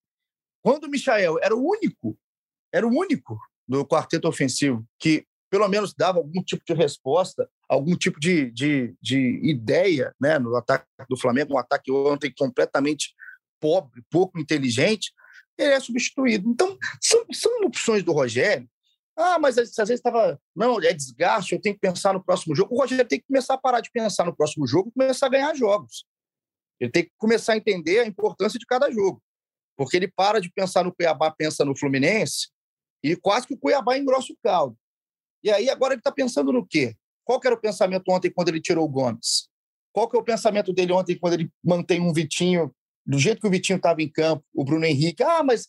[0.62, 2.16] quando o Michael era o único,
[2.72, 7.96] era o único do quarteto ofensivo que pelo menos dava algum tipo de resposta, algum
[7.96, 13.14] tipo de, de, de ideia né, no ataque do Flamengo, um ataque ontem completamente
[13.60, 15.12] pobre, pouco inteligente,
[15.56, 16.50] ele é substituído.
[16.50, 18.68] Então, são, são opções do Rogério
[19.16, 20.40] ah, mas às vezes estava.
[20.56, 22.74] Não, é desgaste, eu tenho que pensar no próximo jogo.
[22.74, 25.30] O Rogério tem que começar a parar de pensar no próximo jogo e começar a
[25.30, 26.04] ganhar jogos.
[26.80, 29.22] Ele tem que começar a entender a importância de cada jogo.
[29.76, 32.48] Porque ele para de pensar no Cuiabá, pensa no Fluminense,
[33.04, 34.76] e quase que o Cuiabá engrossa o caldo.
[35.44, 36.96] E aí agora ele está pensando no quê?
[37.22, 39.48] Qual que era o pensamento ontem quando ele tirou o Gomes?
[39.92, 42.74] Qual que é o pensamento dele ontem quando ele mantém um Vitinho,
[43.07, 45.22] do jeito que o Vitinho estava em campo, o Bruno Henrique?
[45.22, 45.68] Ah, mas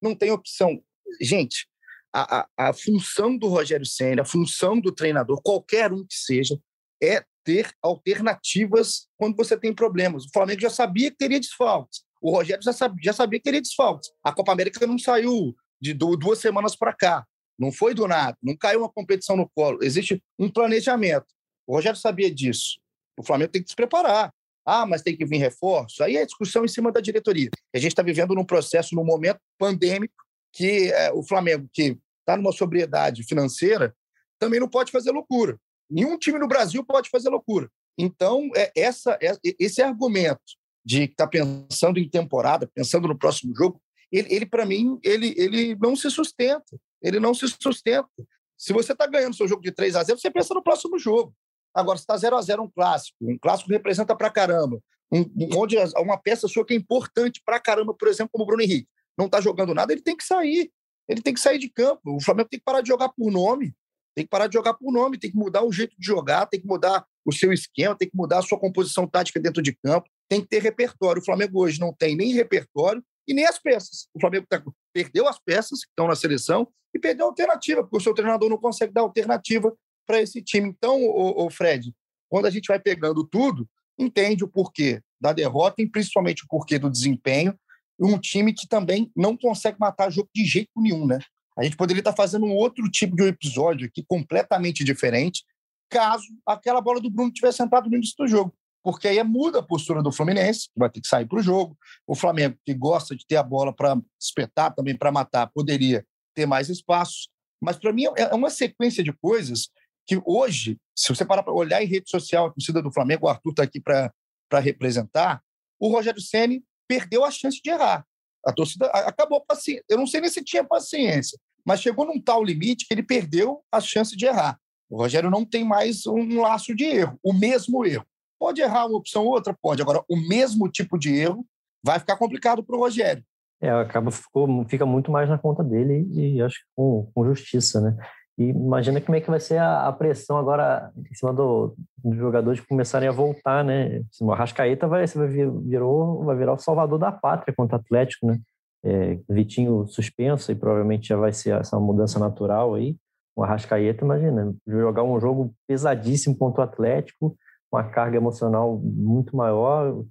[0.00, 0.80] não tem opção.
[1.20, 1.66] Gente,
[2.12, 6.58] a, a, a função do Rogério Senna, a função do treinador, qualquer um que seja,
[7.02, 10.26] é ter alternativas quando você tem problemas.
[10.26, 12.02] O Flamengo já sabia que teria desfalques.
[12.20, 14.10] O Rogério já sabia, já sabia que teria desfalques.
[14.22, 17.26] A Copa América não saiu de duas semanas para cá.
[17.58, 18.36] Não foi do nada.
[18.42, 19.78] Não caiu uma competição no colo.
[19.82, 21.26] Existe um planejamento.
[21.66, 22.78] O Rogério sabia disso.
[23.18, 24.32] O Flamengo tem que se preparar.
[24.64, 26.04] Ah, mas tem que vir reforço.
[26.04, 27.50] Aí é discussão em cima da diretoria.
[27.74, 30.14] A gente está vivendo num processo, num momento pandêmico,
[30.52, 33.94] que é, o Flamengo, que está numa sobriedade financeira,
[34.38, 35.58] também não pode fazer loucura.
[35.90, 37.68] Nenhum time no Brasil pode fazer loucura.
[37.96, 40.40] Então, é, essa, é, esse argumento
[40.84, 43.80] de estar tá pensando em temporada, pensando no próximo jogo,
[44.12, 46.78] ele, ele para mim, ele, ele não se sustenta.
[47.02, 48.08] Ele não se sustenta.
[48.56, 51.34] Se você está ganhando seu jogo de 3 a 0 você pensa no próximo jogo.
[51.72, 54.80] Agora, se está 0 a 0 um clássico, um clássico representa para caramba,
[55.12, 58.62] um, onde uma peça sua que é importante para caramba, por exemplo, como o Bruno
[58.62, 60.72] Henrique, não está jogando nada, ele tem que sair.
[61.08, 62.16] Ele tem que sair de campo.
[62.16, 63.74] O Flamengo tem que parar de jogar por nome.
[64.14, 66.60] Tem que parar de jogar por nome, tem que mudar o jeito de jogar, tem
[66.60, 70.10] que mudar o seu esquema, tem que mudar a sua composição tática dentro de campo,
[70.28, 71.22] tem que ter repertório.
[71.22, 74.08] O Flamengo hoje não tem nem repertório e nem as peças.
[74.12, 74.60] O Flamengo tá,
[74.98, 78.50] perdeu as peças que estão na seleção e perdeu a alternativa, porque o seu treinador
[78.50, 79.72] não consegue dar alternativa
[80.04, 80.68] para esse time.
[80.68, 81.94] Então, o, o Fred,
[82.28, 86.78] quando a gente vai pegando tudo, entende o porquê da derrota e principalmente o porquê
[86.78, 87.56] do desempenho.
[88.00, 91.18] Um time que também não consegue matar jogo de jeito nenhum, né?
[91.56, 95.44] A gente poderia estar fazendo um outro tipo de episódio aqui, completamente diferente,
[95.88, 98.54] caso aquela bola do Bruno tivesse sentado no início do jogo.
[98.88, 101.76] Porque aí muda a postura do Fluminense, que vai ter que sair para o jogo.
[102.06, 106.46] O Flamengo, que gosta de ter a bola para espetar, também para matar, poderia ter
[106.46, 107.28] mais espaços.
[107.60, 109.68] Mas para mim é uma sequência de coisas
[110.06, 113.28] que hoje, se você parar para olhar em rede social, a torcida do Flamengo, o
[113.28, 114.10] Arthur está aqui para
[114.58, 115.42] representar,
[115.78, 118.06] o Rogério Ceni perdeu a chance de errar.
[118.46, 119.84] A torcida acabou paciência.
[119.86, 123.62] Eu não sei nem se tinha paciência, mas chegou num tal limite que ele perdeu
[123.70, 124.58] a chance de errar.
[124.88, 128.06] O Rogério não tem mais um laço de erro, o mesmo erro.
[128.38, 129.56] Pode errar uma opção ou outra?
[129.60, 129.82] Pode.
[129.82, 131.44] Agora, o mesmo tipo de erro
[131.82, 133.22] vai ficar complicado para o Rogério.
[133.60, 137.80] É, acaba ficou, fica muito mais na conta dele e acho que com, com justiça,
[137.80, 137.96] né?
[138.38, 141.74] E imagina como é que vai ser a, a pressão agora em cima do,
[142.04, 144.00] dos jogadores começarem a voltar, né?
[144.20, 148.26] O Arrascaeta vai, vai, vir, virou, vai virar o salvador da pátria contra o Atlético,
[148.26, 148.38] né?
[148.84, 152.96] É, Vitinho suspenso e provavelmente já vai ser essa mudança natural aí.
[153.34, 157.36] O Arrascaeta, imagina, jogar um jogo pesadíssimo contra o Atlético,
[157.72, 160.04] uma carga emocional muito maior,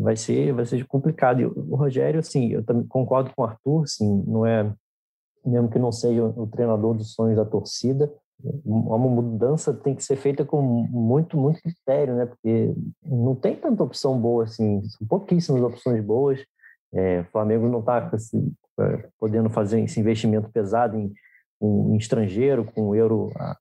[0.00, 1.40] vai ser vai ser complicado.
[1.40, 4.72] E o Rogério, assim, eu também concordo com o Arthur, assim, não é
[5.44, 8.12] mesmo que não seja o treinador dos sonhos da torcida,
[8.64, 12.26] uma mudança tem que ser feita com muito muito critério, né?
[12.26, 16.40] Porque não tem tanta opção boa assim, são pouquíssimas opções boas.
[16.92, 18.10] É, o Flamengo não está
[18.80, 21.12] é, podendo fazer esse investimento pesado em,
[21.60, 23.56] em estrangeiro, com o euro ah,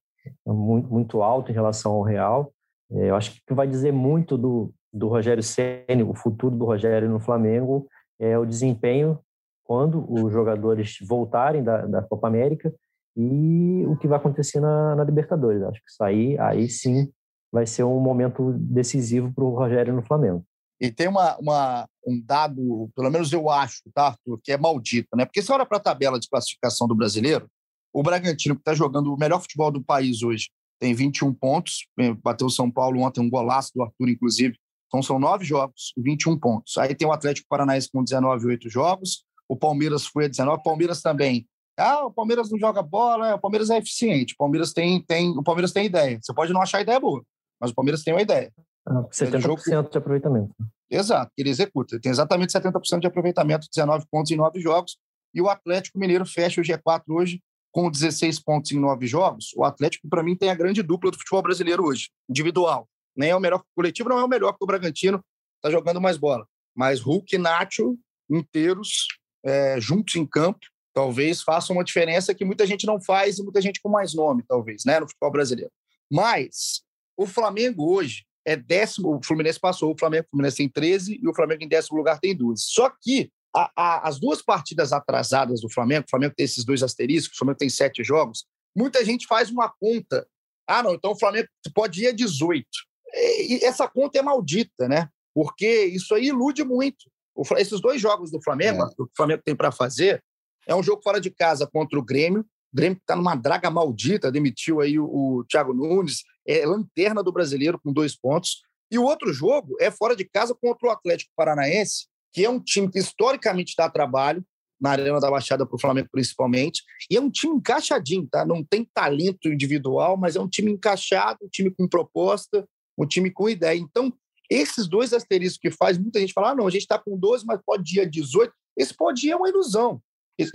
[0.46, 2.52] muito, muito alto em relação ao real.
[2.94, 7.10] É, eu acho que vai dizer muito do, do Rogério Ceni, o futuro do Rogério
[7.10, 7.88] no Flamengo,
[8.20, 9.20] é o desempenho
[9.64, 12.74] quando os jogadores voltarem da, da Copa América
[13.16, 15.62] e o que vai acontecer na, na Libertadores.
[15.64, 17.12] Acho que isso aí, aí sim
[17.52, 20.46] vai ser um momento decisivo para o Rogério no Flamengo.
[20.80, 25.16] E tem uma, uma, um dado, pelo menos eu acho, tá, Arthur, que é maldito,
[25.16, 25.26] né?
[25.26, 27.48] Porque se olha para a tabela de classificação do brasileiro,
[27.94, 30.50] o Bragantino, que está jogando o melhor futebol do país hoje,
[30.82, 31.86] tem 21 pontos,
[32.24, 34.58] bateu o São Paulo ontem, um golaço do Arthur, inclusive.
[34.88, 36.76] Então são nove jogos, 21 pontos.
[36.76, 39.24] Aí tem o Atlético Paranaense com 19, oito jogos.
[39.48, 40.58] O Palmeiras foi a 19.
[40.58, 41.48] O Palmeiras também.
[41.78, 44.34] Ah, o Palmeiras não joga bola, é, o Palmeiras é eficiente.
[44.34, 46.20] O Palmeiras tem, tem, o Palmeiras tem ideia.
[46.20, 47.24] Você pode não achar a ideia boa,
[47.60, 48.52] mas o Palmeiras tem uma ideia.
[48.88, 49.90] Ah, 70% jogo...
[49.90, 50.56] de aproveitamento.
[50.90, 51.96] Exato, ele executa.
[51.96, 54.98] Ele tem exatamente 70% de aproveitamento, 19 pontos em nove jogos.
[55.32, 57.40] E o Atlético Mineiro fecha o G4 hoje
[57.72, 61.18] com 16 pontos em nove jogos, o Atlético, para mim, tem a grande dupla do
[61.18, 62.88] futebol brasileiro hoje, individual.
[63.16, 65.24] Nem é o melhor coletivo, não é o melhor, porque o Bragantino
[65.58, 66.46] está jogando mais bola.
[66.76, 67.98] Mas Hulk e Nacho
[68.30, 69.08] inteiros,
[69.44, 70.60] é, juntos em campo,
[70.94, 74.44] talvez façam uma diferença que muita gente não faz e muita gente com mais nome,
[74.48, 75.72] talvez, né, no futebol brasileiro.
[76.10, 76.84] Mas
[77.18, 81.28] o Flamengo hoje é décimo, o Fluminense passou, o Flamengo, o Fluminense tem 13 e
[81.28, 82.64] o Flamengo em décimo lugar tem 12.
[82.66, 86.84] Só que a, a, as duas partidas atrasadas do Flamengo, o Flamengo tem esses dois
[86.84, 90.26] asteriscos, o Flamengo tem sete jogos, muita gente faz uma conta.
[90.68, 92.66] Ah, não, então o Flamengo pode ir a 18.
[93.14, 95.10] E, e essa conta é maldita, né?
[95.34, 97.10] Porque isso aí ilude muito.
[97.36, 98.96] O, esses dois jogos do Flamengo, é.
[98.96, 100.24] que o Flamengo tem para fazer,
[100.68, 102.42] é um jogo fora de casa contra o Grêmio.
[102.42, 107.32] O Grêmio está numa draga maldita, demitiu aí o, o Thiago Nunes, é lanterna do
[107.32, 108.62] brasileiro com dois pontos.
[108.90, 112.60] E o outro jogo é fora de casa contra o Atlético Paranaense, que é um
[112.60, 114.44] time que historicamente dá trabalho,
[114.82, 118.44] na Arena da Baixada para o Flamengo principalmente, e é um time encaixadinho, tá?
[118.44, 122.68] Não tem talento individual, mas é um time encaixado, um time com proposta,
[122.98, 123.78] um time com ideia.
[123.78, 124.12] Então,
[124.50, 127.46] esses dois asteriscos que faz, muita gente fala, ah, não, a gente está com 12,
[127.46, 128.52] mas pode ir a 18.
[128.76, 130.02] Esse pode ir é uma ilusão.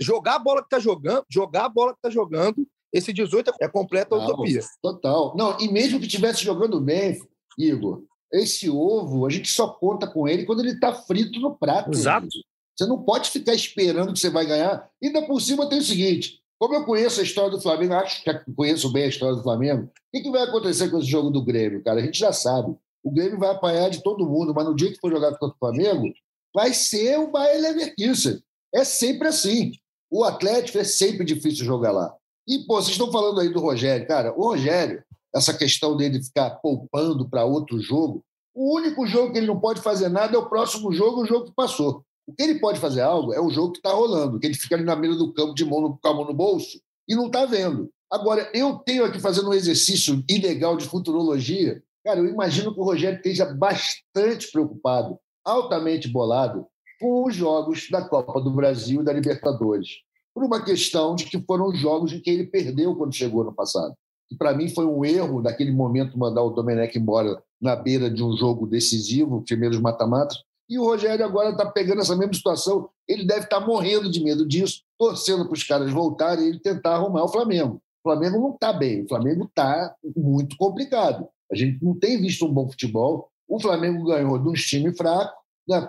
[0.01, 3.67] Jogar a bola que está jogando, jogar a bola que está jogando, esse 18 é
[3.67, 4.61] completa não, utopia.
[4.81, 5.35] Total.
[5.37, 7.17] Não, e mesmo que estivesse jogando bem,
[7.57, 11.91] Igor, esse ovo, a gente só conta com ele quando ele está frito no prato.
[11.91, 12.27] Exato.
[12.75, 14.89] Você não pode ficar esperando que você vai ganhar.
[15.03, 18.51] Ainda por cima tem o seguinte: como eu conheço a história do Flamengo, acho que
[18.55, 21.83] conheço bem a história do Flamengo, o que, vai acontecer com esse jogo do Grêmio,
[21.83, 21.99] cara?
[21.99, 22.75] A gente já sabe.
[23.03, 25.59] O Grêmio vai apanhar de todo mundo, mas no dia que for jogar contra o
[25.59, 26.11] Flamengo,
[26.53, 28.41] vai ser o Bayer Leverkusen.
[28.73, 29.71] É sempre assim.
[30.09, 32.13] O Atlético é sempre difícil jogar lá.
[32.47, 34.07] E, pô, vocês estão falando aí do Rogério.
[34.07, 35.03] Cara, o Rogério,
[35.35, 38.23] essa questão dele ficar poupando para outro jogo.
[38.55, 41.45] O único jogo que ele não pode fazer nada é o próximo jogo, o jogo
[41.45, 42.03] que passou.
[42.25, 44.75] O que ele pode fazer algo é o jogo que está rolando, que ele fica
[44.75, 47.27] ali na mesa do campo de mão no, com a mão no bolso e não
[47.27, 47.89] está vendo.
[48.11, 51.81] Agora, eu tenho aqui fazendo um exercício ilegal de futurologia.
[52.03, 56.65] Cara, eu imagino que o Rogério esteja bastante preocupado, altamente bolado,
[56.99, 59.87] com os jogos da Copa do Brasil e da Libertadores.
[60.33, 63.93] Por uma questão de que foram jogos em que ele perdeu quando chegou no passado.
[64.27, 68.23] Que para mim foi um erro naquele momento mandar o Domenech embora na beira de
[68.23, 70.37] um jogo decisivo, primeiros mata-matas.
[70.69, 72.89] E o Rogério agora está pegando essa mesma situação.
[73.07, 76.59] Ele deve estar tá morrendo de medo disso, torcendo para os caras voltarem e ele
[76.59, 77.81] tentar arrumar o Flamengo.
[78.03, 81.27] O Flamengo não está bem, o Flamengo está muito complicado.
[81.51, 83.29] A gente não tem visto um bom futebol.
[83.47, 85.33] O Flamengo ganhou de um time fraco,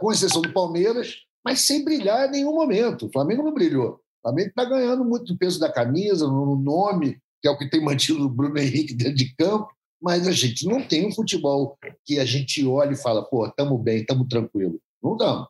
[0.00, 3.06] com exceção do Palmeiras, mas sem brilhar em nenhum momento.
[3.06, 3.94] O Flamengo não brilhou.
[3.94, 7.82] O Flamengo está ganhando muito peso da camisa, no nome, que é o que tem
[7.82, 9.68] mantido o Bruno Henrique dentro de campo,
[10.00, 13.80] mas a gente não tem um futebol que a gente olha e fala, pô, estamos
[13.82, 14.80] bem, estamos tranquilo.
[15.02, 15.48] Não estamos.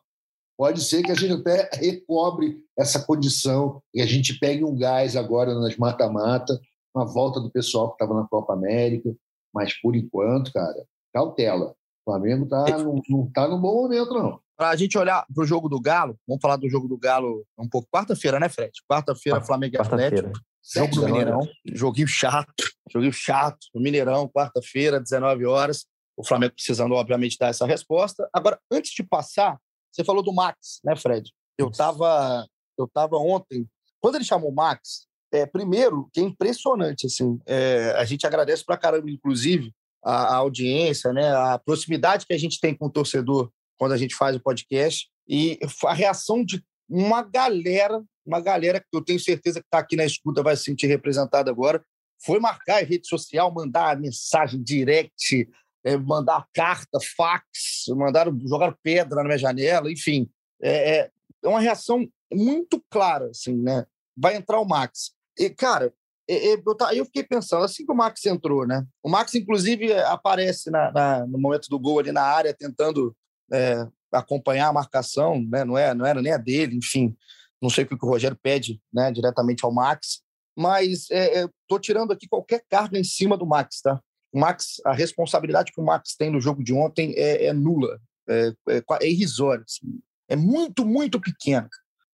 [0.57, 5.15] Pode ser que a gente até recobre essa condição e a gente pegue um gás
[5.15, 6.59] agora nas mata-mata,
[6.93, 9.15] uma volta do pessoal que estava na Copa América,
[9.53, 11.75] mas por enquanto, cara, cautela.
[12.05, 14.39] O Flamengo tá, não está no bom momento, não.
[14.57, 17.45] Para a gente olhar para o jogo do Galo, vamos falar do jogo do Galo
[17.57, 17.87] um pouco.
[17.89, 18.71] Quarta-feira, né, Fred?
[18.89, 20.33] Quarta-feira, Flamengo e Atlético.
[20.73, 21.47] Jogo do Mineirão.
[21.65, 22.63] Joguinho chato.
[22.91, 23.67] Joguinho chato.
[23.73, 25.85] No Mineirão, quarta-feira, 19 horas.
[26.15, 28.29] O Flamengo precisando, obviamente, dar essa resposta.
[28.33, 29.57] Agora, antes de passar,
[29.91, 31.31] você falou do Max, né, Fred?
[31.57, 32.45] Eu estava
[32.79, 33.67] eu tava ontem.
[33.99, 37.39] Quando ele chamou o Max, é, primeiro, que é impressionante, assim.
[37.45, 42.37] É, a gente agradece pra caramba, inclusive, a, a, audiência, né, a proximidade que a
[42.37, 45.09] gente tem com o torcedor quando a gente faz o podcast.
[45.27, 49.95] E a reação de uma galera, uma galera que eu tenho certeza que está aqui
[49.95, 51.83] na escuta vai se sentir representada agora,
[52.21, 55.47] foi marcar em rede social, mandar mensagem direct,
[55.83, 60.29] é, mandar carta, fax, mandaram jogar pedra na minha janela, enfim.
[60.61, 61.11] É, é,
[61.43, 63.85] é uma reação muito clara, assim, né?
[64.17, 65.11] Vai entrar o Max.
[65.37, 65.93] E, cara,
[66.27, 66.61] eu,
[66.93, 68.85] eu fiquei pensando, assim que o Max entrou, né?
[69.01, 73.15] O Max, inclusive, aparece na, na, no momento do gol ali na área, tentando
[73.51, 75.63] é, acompanhar a marcação, né?
[75.63, 77.15] não, é, não era nem a dele, enfim,
[77.61, 80.21] não sei o que o Rogério pede né, diretamente ao Max,
[80.57, 84.01] mas estou é, tirando aqui qualquer carga em cima do Max, tá?
[84.31, 87.99] O Max, a responsabilidade que o Max tem no jogo de ontem é, é nula,
[88.27, 89.99] é, é, é irrisória, assim.
[90.27, 91.69] é muito, muito pequena.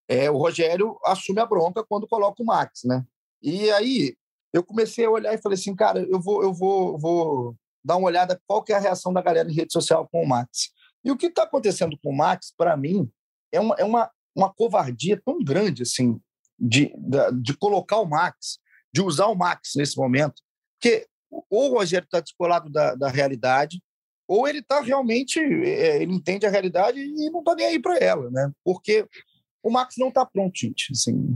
[0.08, 3.04] É, o Rogério assume a bronca quando coloca o Max, né?
[3.42, 4.16] E aí
[4.54, 8.08] eu comecei a olhar e falei assim, cara, eu vou, eu vou, vou dar uma
[8.08, 10.72] olhada qual que é a reação da galera em rede social com o Max.
[11.06, 13.08] E o que está acontecendo com o Max, para mim,
[13.52, 16.20] é uma, é uma, uma covardia tão grande assim
[16.58, 16.92] de,
[17.42, 18.58] de, colocar o Max,
[18.92, 20.42] de usar o Max nesse momento,
[20.82, 23.82] que ou o Rogério está descolado da, da realidade,
[24.28, 27.98] ou ele está realmente, é, ele entende a realidade e não está nem aí para
[27.98, 28.52] ela, né?
[28.64, 29.08] Porque
[29.62, 30.92] o Max não está pronto, gente.
[30.92, 31.36] Assim,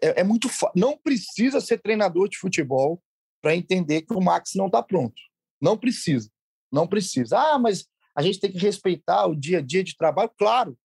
[0.00, 3.02] é, é muito não precisa ser treinador de futebol
[3.40, 5.20] para entender que o Max não está pronto.
[5.60, 6.30] Não precisa,
[6.70, 7.38] não precisa.
[7.38, 10.76] Ah, mas a gente tem que respeitar o dia a dia de trabalho, claro,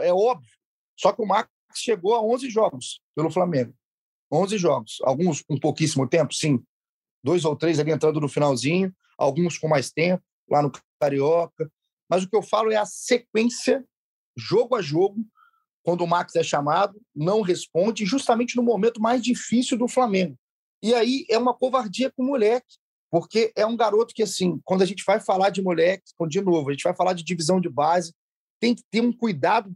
[0.00, 0.50] é óbvio.
[0.98, 3.74] Só que o Max chegou a 11 jogos pelo Flamengo.
[4.32, 4.98] 11 jogos.
[5.02, 6.62] Alguns com pouquíssimo tempo, sim.
[7.22, 11.70] Dois ou três ali entrando no finalzinho, alguns com mais tempo, lá no Carioca.
[12.08, 13.84] Mas o que eu falo é a sequência,
[14.36, 15.24] jogo a jogo,
[15.82, 20.36] quando o Max é chamado, não responde, justamente no momento mais difícil do Flamengo.
[20.82, 22.78] E aí é uma covardia com o moleque.
[23.10, 26.68] Porque é um garoto que, assim, quando a gente vai falar de moleque, de novo,
[26.68, 28.14] a gente vai falar de divisão de base,
[28.60, 29.74] tem que ter um cuidado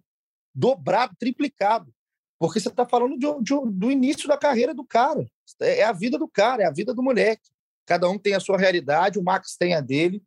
[0.55, 1.93] dobrado, triplicado.
[2.39, 5.27] Porque você está falando de, de, do início da carreira do cara.
[5.61, 7.51] É, é a vida do cara, é a vida do moleque.
[7.87, 10.23] Cada um tem a sua realidade, o Max tem a dele.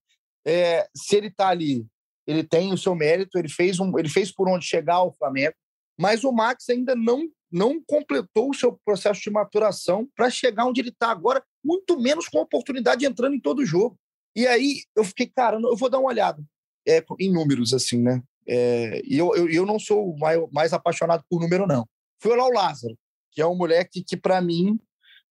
[0.46, 1.86] É, se ele está ali,
[2.26, 5.56] ele tem o seu mérito, ele fez, um, ele fez por onde chegar ao Flamengo,
[5.98, 10.82] mas o Max ainda não não completou o seu processo de maturação para chegar onde
[10.82, 13.99] ele está agora, muito menos com oportunidade entrando em todo jogo.
[14.34, 16.41] E aí eu fiquei, cara, eu vou dar uma olhada
[16.88, 18.23] é, em números, assim, né?
[18.47, 21.86] É, e eu, eu, eu não sou mais, mais apaixonado por número, não.
[22.21, 22.97] Fui olhar o Lázaro,
[23.32, 24.80] que é um moleque que, para mim,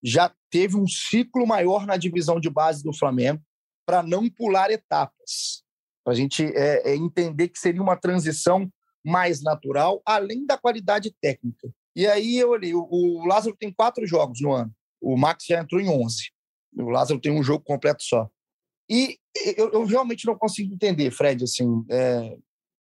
[0.03, 3.42] já teve um ciclo maior na divisão de base do Flamengo
[3.87, 5.64] para não pular etapas.
[6.05, 8.70] Para a gente é, é, entender que seria uma transição
[9.05, 11.70] mais natural, além da qualidade técnica.
[11.94, 14.70] E aí eu olhei, o, o Lázaro tem quatro jogos no ano,
[15.07, 16.30] o Max já entrou em 11.
[16.76, 18.28] O Lázaro tem um jogo completo só.
[18.90, 19.18] E
[19.57, 22.36] eu, eu realmente não consigo entender, Fred, assim, é,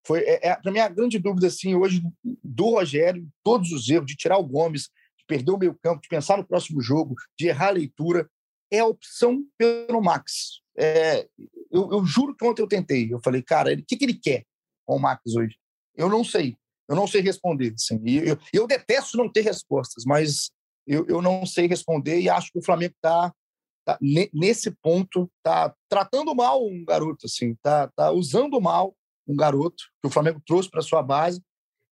[0.06, 2.02] foi é, é, para mim a grande dúvida assim hoje
[2.42, 4.82] do Rogério, todos os erros de tirar o Gomes,
[5.18, 8.28] de perder o meio campo, de pensar no próximo jogo, de errar a leitura,
[8.70, 10.60] é a opção pelo Max.
[10.76, 11.28] É,
[11.70, 14.44] eu, eu, juro que ontem eu tentei, eu falei, cara, o que, que ele quer
[14.84, 15.56] com o Max hoje?
[15.96, 16.56] Eu não sei.
[16.88, 17.72] Eu não sei responder.
[17.74, 18.00] Assim.
[18.04, 20.50] Eu, eu, detesto não ter respostas, mas
[20.86, 23.32] eu, eu não sei responder e acho que o Flamengo está
[23.84, 23.98] tá,
[24.32, 28.94] nesse ponto tá tratando mal um garoto assim tá, tá usando mal
[29.26, 31.42] um garoto que o Flamengo trouxe para sua base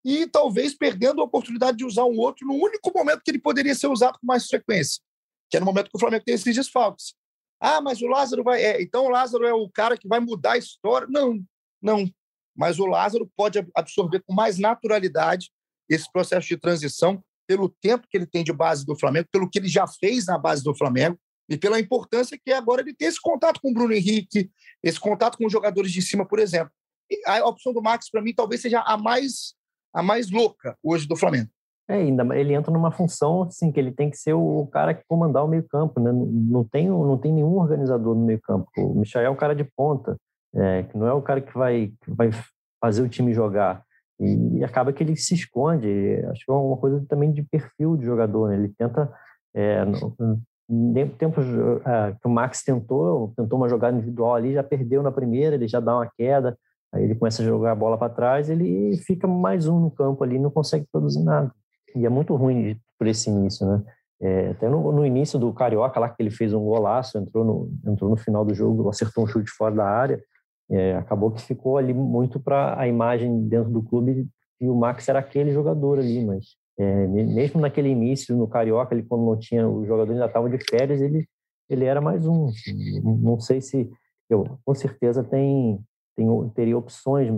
[0.04, 3.74] e talvez perdendo a oportunidade de usar um outro no único momento que ele poderia
[3.74, 5.02] ser usado com mais frequência
[5.50, 7.14] que é no momento que o Flamengo tem esses desfalques
[7.60, 8.62] Ah, mas o Lázaro vai.
[8.62, 11.08] É, então o Lázaro é o cara que vai mudar a história.
[11.10, 11.42] Não,
[11.80, 12.10] não.
[12.54, 15.50] Mas o Lázaro pode absorver com mais naturalidade
[15.88, 19.58] esse processo de transição, pelo tempo que ele tem de base do Flamengo, pelo que
[19.58, 21.18] ele já fez na base do Flamengo
[21.48, 24.50] e pela importância que agora ele tem esse contato com o Bruno Henrique,
[24.82, 26.72] esse contato com os jogadores de cima, por exemplo.
[27.10, 29.54] E a opção do Max, para mim, talvez seja a mais,
[29.92, 31.50] a mais louca hoje do Flamengo.
[31.86, 35.04] É, ainda ele entra numa função assim que ele tem que ser o cara que
[35.06, 36.10] comandar o meio-campo, né?
[36.12, 38.66] Não tem, não tem nenhum organizador no meio-campo.
[38.78, 40.16] O Michel é o cara de ponta,
[40.54, 42.30] é, que não é o cara que vai, que vai
[42.80, 43.84] fazer o time jogar.
[44.20, 45.88] E, e, acaba que ele se esconde.
[46.30, 48.48] Acho que é uma coisa também de perfil de jogador.
[48.48, 48.56] Né?
[48.56, 49.12] Ele tenta.
[49.54, 50.16] É, no,
[50.68, 51.40] no tempo
[51.86, 55.68] é, que o Max tentou, tentou uma jogada individual ali, já perdeu na primeira, ele
[55.68, 56.58] já dá uma queda,
[56.92, 60.24] aí ele começa a jogar a bola para trás, ele fica mais um no campo
[60.24, 61.52] ali, não consegue produzir nada.
[61.94, 63.82] E é muito ruim por esse início, né?
[64.20, 67.70] É, até no, no, início do Carioca, lá que ele fez um golaço, entrou no,
[67.86, 70.22] entrou no final do jogo, acertou um chute fora da área,
[70.70, 74.26] é, acabou que ficou ali muito para a imagem dentro do clube
[74.60, 79.04] e o Max era aquele jogador ali, mas é, mesmo naquele início no Carioca, ele
[79.04, 81.26] quando não tinha os jogadores ainda estavam de férias, ele
[81.68, 82.50] ele era mais um.
[83.02, 83.90] Não sei se
[84.28, 85.80] eu com certeza tem,
[86.16, 87.28] tem teria opções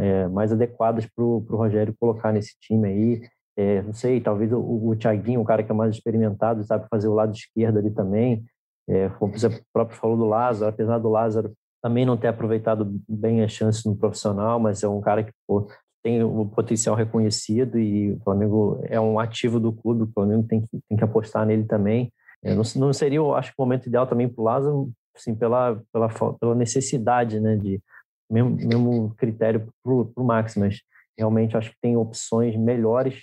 [0.00, 3.22] é, mais adequadas para o Rogério colocar nesse time aí.
[3.56, 7.08] É, não sei, talvez o, o Thiaguinho, o cara que é mais experimentado, sabe fazer
[7.08, 8.44] o lado esquerdo ali também.
[8.88, 11.52] É, como o próprio falou do Lázaro, apesar do Lázaro
[11.84, 15.68] também não ter aproveitado bem as chances no profissional, mas é um cara que pô,
[16.02, 20.62] tem o potencial reconhecido e o Flamengo é um ativo do clube, o Flamengo tem
[20.62, 22.10] que, tem que apostar nele também.
[22.42, 25.78] É, não, não, seria, eu acho, o momento ideal também para o Lázaro, assim, pela,
[25.92, 26.08] pela,
[26.40, 27.78] pela necessidade, né, de
[28.30, 30.80] mesmo, mesmo critério para o Max, mas
[31.18, 33.20] realmente acho que tem opções melhores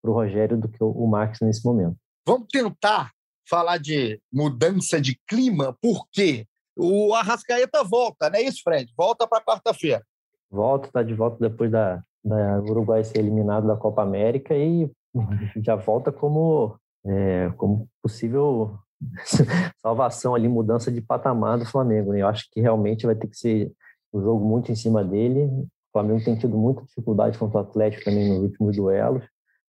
[0.00, 1.96] para o Rogério do que o, o Max nesse momento.
[2.24, 3.10] Vamos tentar
[3.50, 6.46] falar de mudança de clima, por quê?
[6.76, 8.92] O Arrascaeta volta, não é isso, Fred?
[8.96, 10.02] Volta para quarta-feira.
[10.50, 14.90] Volta, está de volta depois da, da Uruguai ser eliminado da Copa América e
[15.62, 18.78] já volta como, é, como possível
[19.80, 22.12] salvação ali, mudança de patamar do Flamengo.
[22.12, 22.22] Né?
[22.22, 23.72] Eu acho que realmente vai ter que ser
[24.12, 25.44] um jogo muito em cima dele.
[25.44, 29.24] O Flamengo tem tido muita dificuldade contra o Atlético também nos últimos duelos.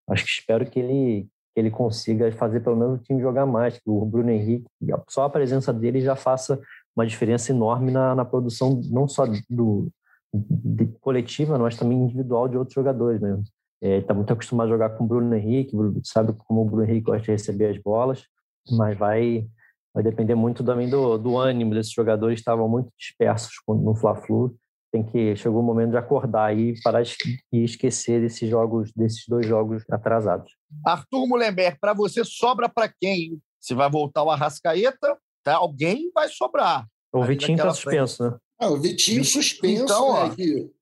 [0.10, 3.78] Acho que espero que ele que ele consiga fazer pelo menos o time jogar mais,
[3.78, 4.68] que o Bruno Henrique,
[5.08, 6.60] só a presença dele já faça
[6.96, 9.92] uma diferença enorme na, na produção, não só do,
[10.34, 13.22] de coletiva, mas também individual de outros jogadores.
[13.22, 13.42] Né?
[13.82, 17.06] Está é, muito acostumado a jogar com o Bruno Henrique, sabe como o Bruno Henrique
[17.06, 18.24] gosta de receber as bolas,
[18.72, 19.46] mas vai,
[19.94, 24.56] vai depender muito também do, do ânimo desses jogadores, estavam muito dispersos no Fla-Flu.
[24.92, 27.04] Tem que chegou o momento de acordar e parar
[27.52, 30.50] e esquecer desses jogos, desses dois jogos atrasados.
[30.86, 33.38] Arthur Mullenberg, para você sobra para quem?
[33.60, 35.56] Se vai voltar o Arrascaeta tá?
[35.56, 36.86] alguém vai sobrar.
[37.14, 38.38] O Vitinho está suspenso, né?
[38.60, 40.36] Ah, o Vitinho suspenso, então, ó, né,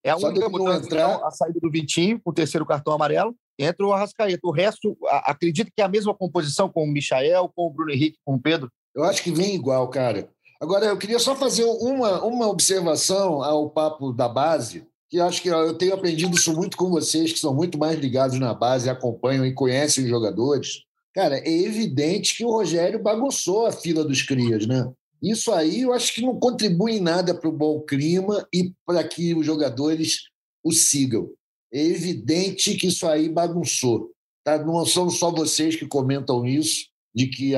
[0.03, 1.15] é a única mudança, entrar...
[1.15, 4.39] Então, a saída do Vitinho, com o terceiro cartão amarelo, entra o Arrascaeta.
[4.43, 8.17] O resto, acredito que é a mesma composição com o Michael, com o Bruno Henrique,
[8.23, 8.71] com o Pedro?
[8.95, 10.29] Eu acho que vem igual, cara.
[10.61, 15.49] Agora, eu queria só fazer uma, uma observação ao papo da base, que acho que
[15.49, 19.45] eu tenho aprendido isso muito com vocês, que são muito mais ligados na base, acompanham
[19.45, 20.83] e conhecem os jogadores.
[21.13, 24.91] Cara, é evidente que o Rogério bagunçou a fila dos crias, né?
[25.21, 29.03] Isso aí eu acho que não contribui em nada para o bom clima e para
[29.03, 30.23] que os jogadores
[30.63, 31.29] o sigam.
[31.71, 34.11] É evidente que isso aí bagunçou.
[34.43, 34.57] Tá?
[34.57, 37.53] Não são só vocês que comentam isso, de que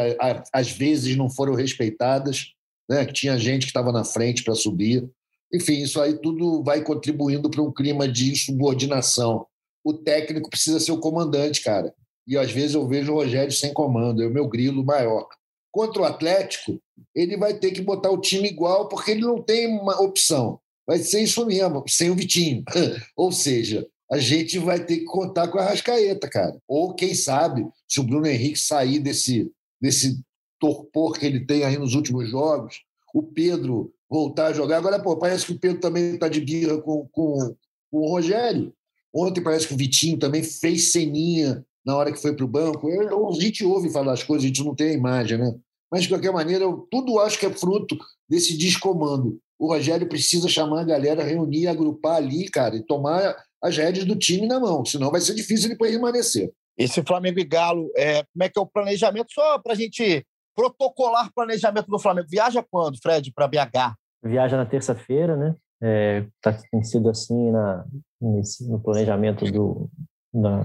[0.54, 2.52] às vezes não foram respeitadas,
[2.90, 3.06] né?
[3.06, 5.10] que tinha gente que estava na frente para subir.
[5.52, 9.48] Enfim, isso aí tudo vai contribuindo para um clima de subordinação.
[9.84, 11.94] O técnico precisa ser o comandante, cara
[12.28, 15.28] e às vezes eu vejo o Rogério sem comando, é o meu grilo maior.
[15.72, 16.82] Contra o Atlético,
[17.14, 20.60] ele vai ter que botar o time igual, porque ele não tem uma opção.
[20.88, 22.64] Vai ser isso mesmo, sem o Vitinho.
[23.16, 26.58] Ou seja, a gente vai ter que contar com a Rascaeta, cara.
[26.68, 29.52] Ou quem sabe, se o Bruno Henrique sair desse,
[29.82, 30.20] desse
[30.60, 32.82] torpor que ele tem aí nos últimos jogos,
[33.14, 34.78] o Pedro voltar a jogar.
[34.78, 37.56] Agora, pô, parece que o Pedro também está de birra com, com,
[37.92, 38.74] com o Rogério.
[39.14, 42.90] Ontem parece que o Vitinho também fez ceninha na hora que foi para o banco.
[42.90, 45.54] Eu, a gente ouve falar as coisas, a gente não tem a imagem, né?
[45.92, 49.38] Mas, de qualquer maneira, eu tudo acho que é fruto desse descomando.
[49.58, 54.16] O Rogério precisa chamar a galera, reunir, agrupar ali, cara, e tomar as rédeas do
[54.16, 56.52] time na mão, senão vai ser difícil ele permanecer.
[56.78, 59.28] Esse Flamengo e Galo, é, como é que é o planejamento?
[59.32, 60.26] Só para a gente
[60.56, 62.28] protocolar planejamento do Flamengo.
[62.30, 63.96] Viaja quando, Fred, para BH?
[64.24, 65.56] Viaja na terça-feira, né?
[65.82, 67.86] É, tá, tem sido assim na,
[68.22, 69.90] nesse, no planejamento do,
[70.34, 70.64] na,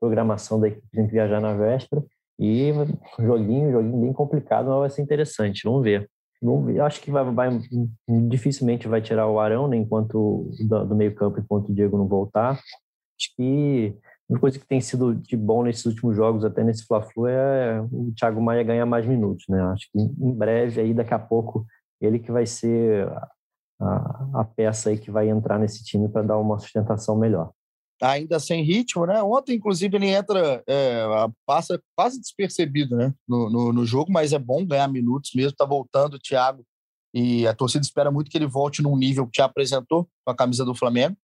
[0.00, 2.02] programação da equipe de viajar na véspera.
[2.38, 2.72] E
[3.18, 5.62] joguinho, joguinho bem complicado, mas vai ser interessante.
[5.64, 6.08] Vamos ver.
[6.42, 7.60] Eu acho que vai, vai,
[8.08, 12.08] dificilmente vai tirar o Arão, né, enquanto do, do meio campo, enquanto o Diego não
[12.08, 12.52] voltar.
[12.52, 13.94] Acho que
[14.26, 18.10] uma coisa que tem sido de bom nesses últimos jogos, até nesse Fla-Flu, é o
[18.16, 19.60] Thiago Maia ganhar mais minutos, né?
[19.64, 21.66] Acho que em breve, aí daqui a pouco,
[22.00, 23.06] ele que vai ser
[23.78, 27.50] a, a peça aí que vai entrar nesse time para dar uma sustentação melhor
[28.00, 29.22] ainda sem ritmo, né?
[29.22, 31.04] Ontem, inclusive, ele entra, é,
[31.46, 33.14] passa quase despercebido, né?
[33.28, 35.56] No, no, no, jogo, mas é bom ganhar minutos mesmo.
[35.56, 36.64] Tá voltando o Thiago
[37.14, 40.36] e a torcida espera muito que ele volte num nível que já apresentou com a
[40.36, 41.16] camisa do Flamengo.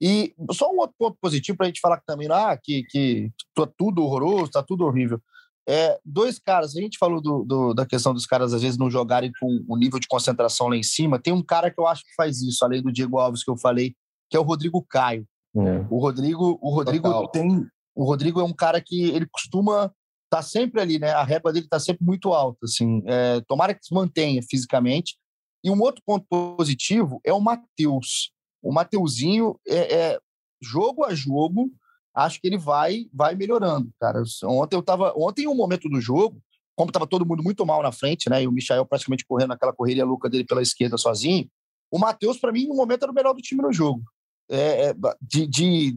[0.00, 3.66] E só um outro ponto positivo para a gente falar também, ah, que, que tá
[3.78, 5.20] tudo horroroso, tá tudo horrível.
[5.66, 8.90] É, dois caras, a gente falou do, do, da questão dos caras às vezes não
[8.90, 11.18] jogarem com o nível de concentração lá em cima.
[11.18, 13.56] Tem um cara que eu acho que faz isso, além do Diego Alves que eu
[13.56, 13.94] falei,
[14.28, 15.26] que é o Rodrigo Caio.
[15.56, 15.86] É.
[15.88, 17.28] O Rodrigo, o Rodrigo Total.
[17.28, 19.94] tem, o Rodrigo é um cara que ele costuma estar
[20.30, 21.10] tá sempre ali, né?
[21.10, 23.02] A régua dele está sempre muito alta, assim.
[23.06, 25.16] É, tomara que se mantenha fisicamente.
[25.62, 28.32] E um outro ponto positivo é o Matheus.
[28.62, 30.20] O Mateuzinho é, é,
[30.60, 31.70] jogo a jogo,
[32.14, 34.22] acho que ele vai vai melhorando, cara.
[34.44, 36.42] Ontem eu tava, ontem um momento do jogo,
[36.76, 38.42] como estava todo mundo muito mal na frente, né?
[38.42, 41.48] E o Michael praticamente correndo naquela correria louca dele pela esquerda sozinho.
[41.90, 44.02] O Matheus, para mim, no momento era o melhor do time no jogo
[44.50, 45.92] é, é de, de,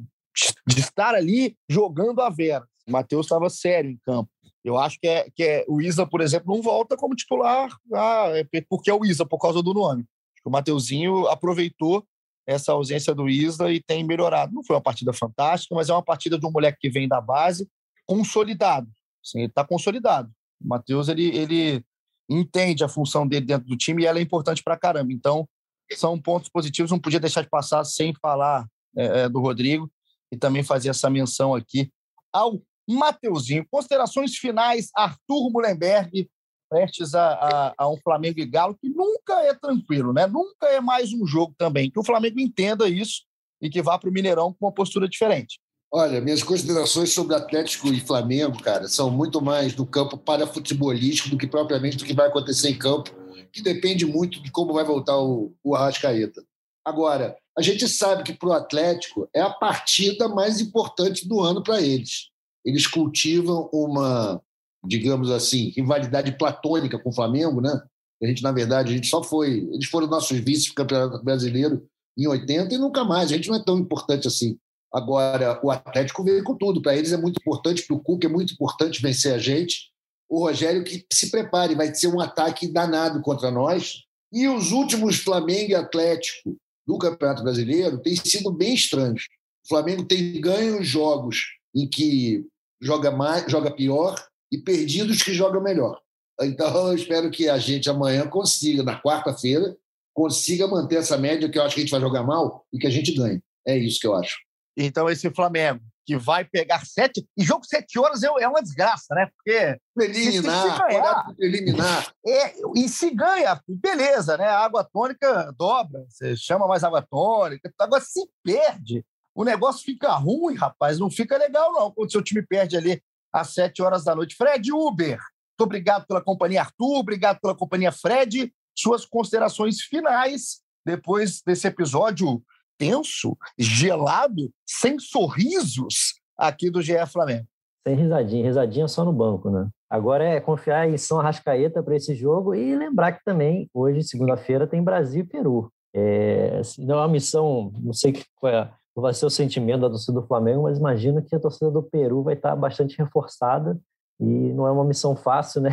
[0.68, 2.68] de, estar ali jogando a Vera.
[2.88, 4.30] O Matheus estava sério em campo.
[4.64, 8.32] Eu acho que, é, que é, o Isa, por exemplo, não volta como titular ah,
[8.34, 10.06] é porque é o Isa, por causa do nome.
[10.44, 12.06] O Mateuzinho aproveitou
[12.46, 14.54] essa ausência do Isa e tem melhorado.
[14.54, 17.20] Não foi uma partida fantástica, mas é uma partida de um moleque que vem da
[17.20, 17.68] base,
[18.06, 18.88] consolidado.
[19.24, 20.30] Assim, ele está consolidado.
[20.62, 21.84] O Matheus, ele, ele
[22.30, 25.12] entende a função dele dentro do time e ela é importante para caramba.
[25.12, 25.48] Então,
[25.96, 28.66] são pontos positivos, não podia deixar de passar sem falar
[28.96, 29.90] é, é, do Rodrigo
[30.32, 31.92] e também fazer essa menção aqui
[32.32, 33.66] ao Mateuzinho.
[33.70, 36.30] Considerações finais, Arthur Mullenberg,
[36.70, 40.28] prestes a, a, a, um Flamengo e Galo, que nunca é tranquilo, né?
[40.28, 41.90] Nunca é mais um jogo também.
[41.90, 43.24] Que o Flamengo entenda isso
[43.62, 45.60] e que vá para o Mineirão com uma postura diferente.
[45.92, 51.38] Olha, minhas considerações sobre Atlético e Flamengo, cara, são muito mais do campo parafutebolístico do
[51.38, 53.10] que propriamente do que vai acontecer em campo
[53.52, 56.44] que depende muito de como vai voltar o, o Arrascaeta.
[56.86, 61.62] Agora, a gente sabe que para o Atlético é a partida mais importante do ano
[61.62, 62.30] para eles.
[62.64, 64.42] Eles cultivam uma,
[64.86, 67.82] digamos assim, rivalidade platônica com o Flamengo, né?
[68.22, 69.68] A gente, na verdade, a gente só foi.
[69.72, 73.32] Eles foram nossos vices do Campeonato Brasileiro em 80 e nunca mais.
[73.32, 74.58] A gente não é tão importante assim.
[74.92, 76.82] Agora, o Atlético veio com tudo.
[76.82, 79.92] Para eles é muito importante, para o Cuca é muito importante vencer a gente
[80.30, 84.04] o Rogério que se prepare, vai ser um ataque danado contra nós.
[84.32, 89.28] E os últimos Flamengo e Atlético do Campeonato Brasileiro têm sido bem estranhos.
[89.66, 92.46] O Flamengo tem ganho jogos em que
[92.82, 94.16] joga mais, joga pior
[94.52, 96.00] e perdidos que joga melhor.
[96.42, 99.76] Então eu espero que a gente amanhã consiga, na quarta-feira,
[100.14, 102.88] consiga manter essa média que eu acho que a gente vai jogar mal e que
[102.88, 103.42] a gente ganhe.
[103.66, 104.38] É isso que eu acho.
[104.76, 107.28] Então esse Flamengo que vai pegar sete.
[107.38, 109.30] E jogo sete horas é, é uma desgraça, né?
[109.36, 109.78] Porque.
[110.00, 112.14] Eliminar, ganhar, eliminar.
[112.26, 114.46] É, e se ganha, beleza, né?
[114.46, 119.04] A água tônica dobra, você chama mais água tônica, agora se perde.
[119.36, 123.02] O negócio fica ruim, rapaz, não fica legal, não, quando seu time perde ali
[123.34, 124.36] às sete horas da noite.
[124.36, 128.54] Fred Uber, muito obrigado pela companhia, Arthur, obrigado pela companhia, Fred.
[128.74, 132.42] Suas considerações finais depois desse episódio
[132.78, 137.46] tenso, gelado, sem sorrisos aqui do GE Flamengo.
[137.88, 139.68] Sem risadinha, risadinha só no banco, né?
[139.90, 144.68] Agora é confiar em São Arrascaeta para esse jogo e lembrar que também, hoje, segunda-feira,
[144.68, 145.72] tem Brasil e Peru.
[145.96, 149.90] É, não é uma missão, não sei qual, é, qual vai ser o sentimento da
[149.90, 153.80] torcida do Flamengo, mas imagino que a torcida do Peru vai estar bastante reforçada
[154.20, 155.70] e não é uma missão fácil, né?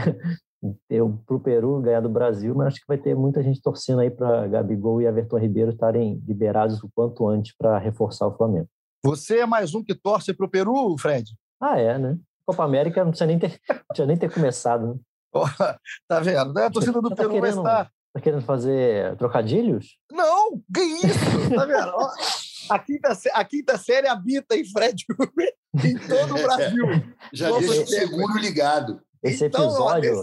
[0.89, 4.11] Para o Peru ganhar do Brasil, mas acho que vai ter muita gente torcendo aí
[4.11, 8.69] para Gabigol e Everton Ribeiro estarem liberados o quanto antes para reforçar o Flamengo.
[9.05, 11.31] Você é mais um que torce para o Peru, Fred?
[11.61, 12.19] Ah, é, né?
[12.47, 13.61] Copa América não tinha nem ter,
[13.95, 14.95] tinha nem ter começado.
[14.95, 14.95] Né?
[15.35, 15.45] Oh,
[16.09, 16.53] tá vendo?
[16.55, 16.67] Né?
[16.67, 17.91] A torcida do tá Peru querendo, vai estar.
[18.15, 19.99] Tá querendo fazer trocadilhos?
[20.11, 21.55] Não, que isso?
[21.55, 21.93] Tá vendo?
[22.71, 25.05] A quinta, a quinta série habita em Fred
[25.83, 26.87] em todo o Brasil.
[27.33, 29.03] Já deixa o seguro ligado.
[29.25, 30.23] Esse então, episódio, ó,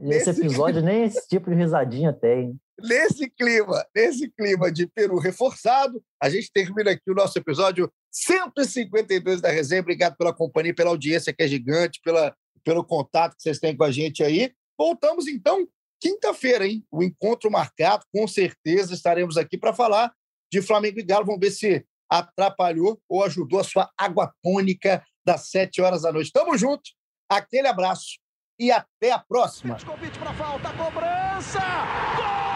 [0.00, 2.58] nesse, esse episódio nem esse tipo de risadinha tem.
[2.80, 9.40] Nesse clima, nesse clima de Peru reforçado, a gente termina aqui o nosso episódio 152
[9.40, 9.80] da resenha.
[9.80, 12.34] Obrigado pela companhia, pela audiência que é gigante, pela,
[12.64, 14.52] pelo contato que vocês têm com a gente aí.
[14.76, 15.68] Voltamos então
[16.00, 16.84] quinta-feira, hein?
[16.90, 20.12] O encontro marcado, com certeza estaremos aqui para falar
[20.52, 21.24] de Flamengo e Galo.
[21.24, 26.32] Vamos ver se atrapalhou ou ajudou a sua água tônica das sete horas da noite.
[26.32, 26.82] Tamo junto,
[27.30, 28.21] aquele abraço
[28.62, 29.76] e até a próxima.
[29.84, 31.60] Convite para falta, cobrança!
[32.16, 32.52] Gol!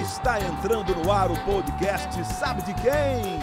[0.00, 3.38] Está entrando no ar o podcast Sabe de quem?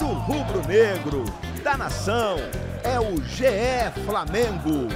[0.00, 1.24] Do rubro negro,
[1.62, 2.38] da nação,
[2.82, 4.88] é o GE Flamengo.